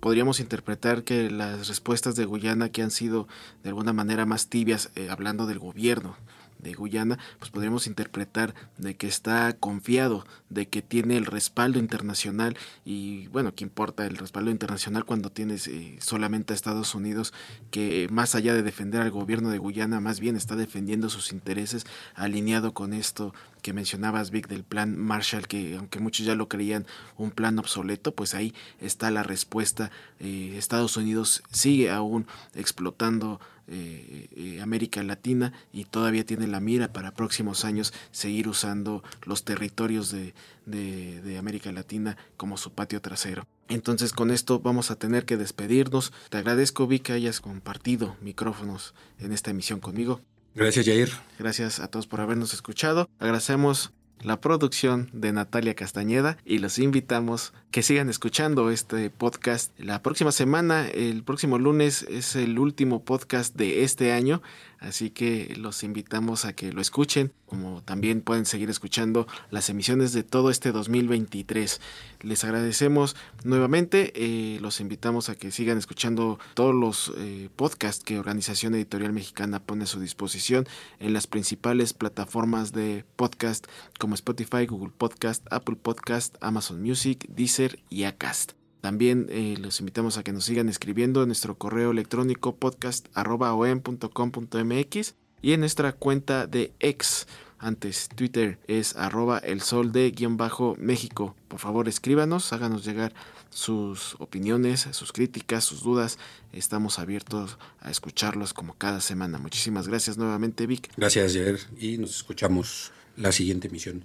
podríamos 0.00 0.38
interpretar 0.38 1.02
que 1.02 1.30
las 1.30 1.66
respuestas 1.68 2.14
de 2.14 2.26
Guyana 2.26 2.68
que 2.68 2.82
han 2.82 2.90
sido 2.90 3.26
de 3.62 3.70
alguna 3.70 3.94
manera 3.94 4.26
más 4.26 4.50
tibias, 4.50 4.90
hablando 5.08 5.46
del 5.46 5.58
gobierno, 5.58 6.18
de 6.64 6.74
Guyana, 6.74 7.20
pues 7.38 7.52
podríamos 7.52 7.86
interpretar 7.86 8.54
de 8.78 8.96
que 8.96 9.06
está 9.06 9.52
confiado, 9.52 10.26
de 10.48 10.66
que 10.66 10.82
tiene 10.82 11.16
el 11.16 11.26
respaldo 11.26 11.78
internacional 11.78 12.56
y 12.84 13.28
bueno, 13.28 13.54
¿qué 13.54 13.62
importa 13.62 14.04
el 14.06 14.16
respaldo 14.16 14.50
internacional 14.50 15.04
cuando 15.04 15.30
tienes 15.30 15.68
eh, 15.68 15.96
solamente 16.00 16.52
a 16.52 16.56
Estados 16.56 16.96
Unidos 16.96 17.32
que 17.70 18.08
más 18.10 18.34
allá 18.34 18.54
de 18.54 18.62
defender 18.62 19.00
al 19.02 19.12
gobierno 19.12 19.50
de 19.50 19.58
Guyana, 19.58 20.00
más 20.00 20.18
bien 20.18 20.34
está 20.34 20.56
defendiendo 20.56 21.08
sus 21.08 21.30
intereses 21.30 21.86
alineado 22.14 22.74
con 22.74 22.92
esto 22.92 23.32
que 23.64 23.72
mencionabas, 23.72 24.30
Vic, 24.30 24.46
del 24.46 24.62
plan 24.62 24.98
Marshall, 24.98 25.48
que 25.48 25.76
aunque 25.78 25.98
muchos 25.98 26.26
ya 26.26 26.34
lo 26.34 26.48
creían 26.48 26.86
un 27.16 27.30
plan 27.30 27.58
obsoleto, 27.58 28.14
pues 28.14 28.34
ahí 28.34 28.54
está 28.78 29.10
la 29.10 29.22
respuesta. 29.22 29.90
Eh, 30.20 30.54
Estados 30.58 30.98
Unidos 30.98 31.42
sigue 31.50 31.90
aún 31.90 32.26
explotando 32.54 33.40
eh, 33.66 34.28
eh, 34.36 34.60
América 34.60 35.02
Latina 35.02 35.52
y 35.72 35.84
todavía 35.84 36.24
tiene 36.24 36.46
la 36.46 36.60
mira 36.60 36.92
para 36.92 37.14
próximos 37.14 37.64
años 37.64 37.92
seguir 38.10 38.48
usando 38.48 39.02
los 39.24 39.44
territorios 39.44 40.10
de, 40.10 40.34
de, 40.66 41.38
América 41.38 41.72
Latina 41.72 42.16
como 42.36 42.56
su 42.56 42.72
patio 42.72 43.00
trasero. 43.00 43.46
Entonces 43.68 44.12
con 44.12 44.30
esto 44.30 44.60
vamos 44.60 44.90
a 44.90 44.96
tener 44.96 45.24
que 45.24 45.36
despedirnos. 45.36 46.12
Te 46.28 46.38
agradezco 46.38 46.86
Vic 46.86 47.04
que 47.04 47.12
hayas 47.12 47.40
compartido 47.40 48.16
micrófonos 48.20 48.94
en 49.18 49.32
esta 49.32 49.50
emisión 49.50 49.80
conmigo. 49.80 50.20
Gracias 50.54 50.86
Jair. 50.86 51.10
Gracias 51.38 51.80
a 51.80 51.88
todos 51.88 52.06
por 52.06 52.20
habernos 52.20 52.54
escuchado. 52.54 53.08
Agradecemos 53.18 53.92
la 54.24 54.40
producción 54.40 55.10
de 55.12 55.32
Natalia 55.32 55.74
Castañeda 55.74 56.38
y 56.44 56.58
los 56.58 56.78
invitamos 56.78 57.52
que 57.70 57.82
sigan 57.82 58.08
escuchando 58.08 58.70
este 58.70 59.10
podcast. 59.10 59.78
La 59.78 60.02
próxima 60.02 60.32
semana, 60.32 60.88
el 60.88 61.22
próximo 61.22 61.58
lunes, 61.58 62.02
es 62.08 62.34
el 62.34 62.58
último 62.58 63.04
podcast 63.04 63.54
de 63.54 63.84
este 63.84 64.12
año, 64.12 64.42
así 64.84 65.10
que 65.10 65.54
los 65.56 65.82
invitamos 65.82 66.44
a 66.44 66.52
que 66.54 66.72
lo 66.72 66.80
escuchen, 66.80 67.32
como 67.46 67.82
también 67.82 68.20
pueden 68.20 68.46
seguir 68.46 68.70
escuchando 68.70 69.26
las 69.50 69.70
emisiones 69.70 70.12
de 70.12 70.22
todo 70.22 70.50
este 70.50 70.72
2023. 70.72 71.80
Les 72.20 72.44
agradecemos 72.44 73.16
nuevamente, 73.44 74.12
eh, 74.14 74.58
los 74.60 74.80
invitamos 74.80 75.28
a 75.28 75.34
que 75.34 75.50
sigan 75.50 75.78
escuchando 75.78 76.38
todos 76.54 76.74
los 76.74 77.12
eh, 77.16 77.48
podcasts 77.56 78.04
que 78.04 78.18
Organización 78.18 78.74
Editorial 78.74 79.12
Mexicana 79.12 79.60
pone 79.60 79.84
a 79.84 79.88
su 79.88 80.00
disposición 80.00 80.66
en 80.98 81.12
las 81.12 81.26
principales 81.26 81.92
plataformas 81.92 82.72
de 82.72 83.04
podcast 83.16 83.66
como 83.98 84.14
Spotify, 84.14 84.66
Google 84.66 84.92
Podcast, 84.96 85.46
Apple 85.50 85.76
Podcast, 85.76 86.36
Amazon 86.40 86.82
Music, 86.82 87.26
Deezer 87.28 87.78
y 87.90 88.04
Acast. 88.04 88.52
También 88.84 89.26
eh, 89.30 89.56
los 89.58 89.80
invitamos 89.80 90.18
a 90.18 90.22
que 90.22 90.34
nos 90.34 90.44
sigan 90.44 90.68
escribiendo 90.68 91.22
en 91.22 91.28
nuestro 91.28 91.56
correo 91.56 91.90
electrónico 91.90 92.56
podcast.com.mx 92.56 95.14
y 95.40 95.52
en 95.54 95.60
nuestra 95.60 95.92
cuenta 95.92 96.46
de 96.46 96.74
ex 96.80 97.26
antes 97.58 98.10
Twitter 98.14 98.58
es 98.68 98.94
arroba 98.96 99.38
el 99.38 99.62
sol 99.62 99.90
de 99.90 100.10
guion 100.10 100.36
bajo 100.36 100.76
México. 100.78 101.34
Por 101.48 101.60
favor 101.60 101.88
escríbanos, 101.88 102.52
háganos 102.52 102.84
llegar 102.84 103.14
sus 103.48 104.16
opiniones, 104.18 104.86
sus 104.92 105.12
críticas, 105.12 105.64
sus 105.64 105.82
dudas. 105.82 106.18
Estamos 106.52 106.98
abiertos 106.98 107.56
a 107.80 107.90
escucharlos 107.90 108.52
como 108.52 108.74
cada 108.74 109.00
semana. 109.00 109.38
Muchísimas 109.38 109.88
gracias 109.88 110.18
nuevamente 110.18 110.66
Vic. 110.66 110.92
Gracias 110.98 111.32
Jair 111.32 111.58
y 111.80 111.96
nos 111.96 112.16
escuchamos 112.16 112.92
la 113.16 113.32
siguiente 113.32 113.68
emisión. 113.68 114.04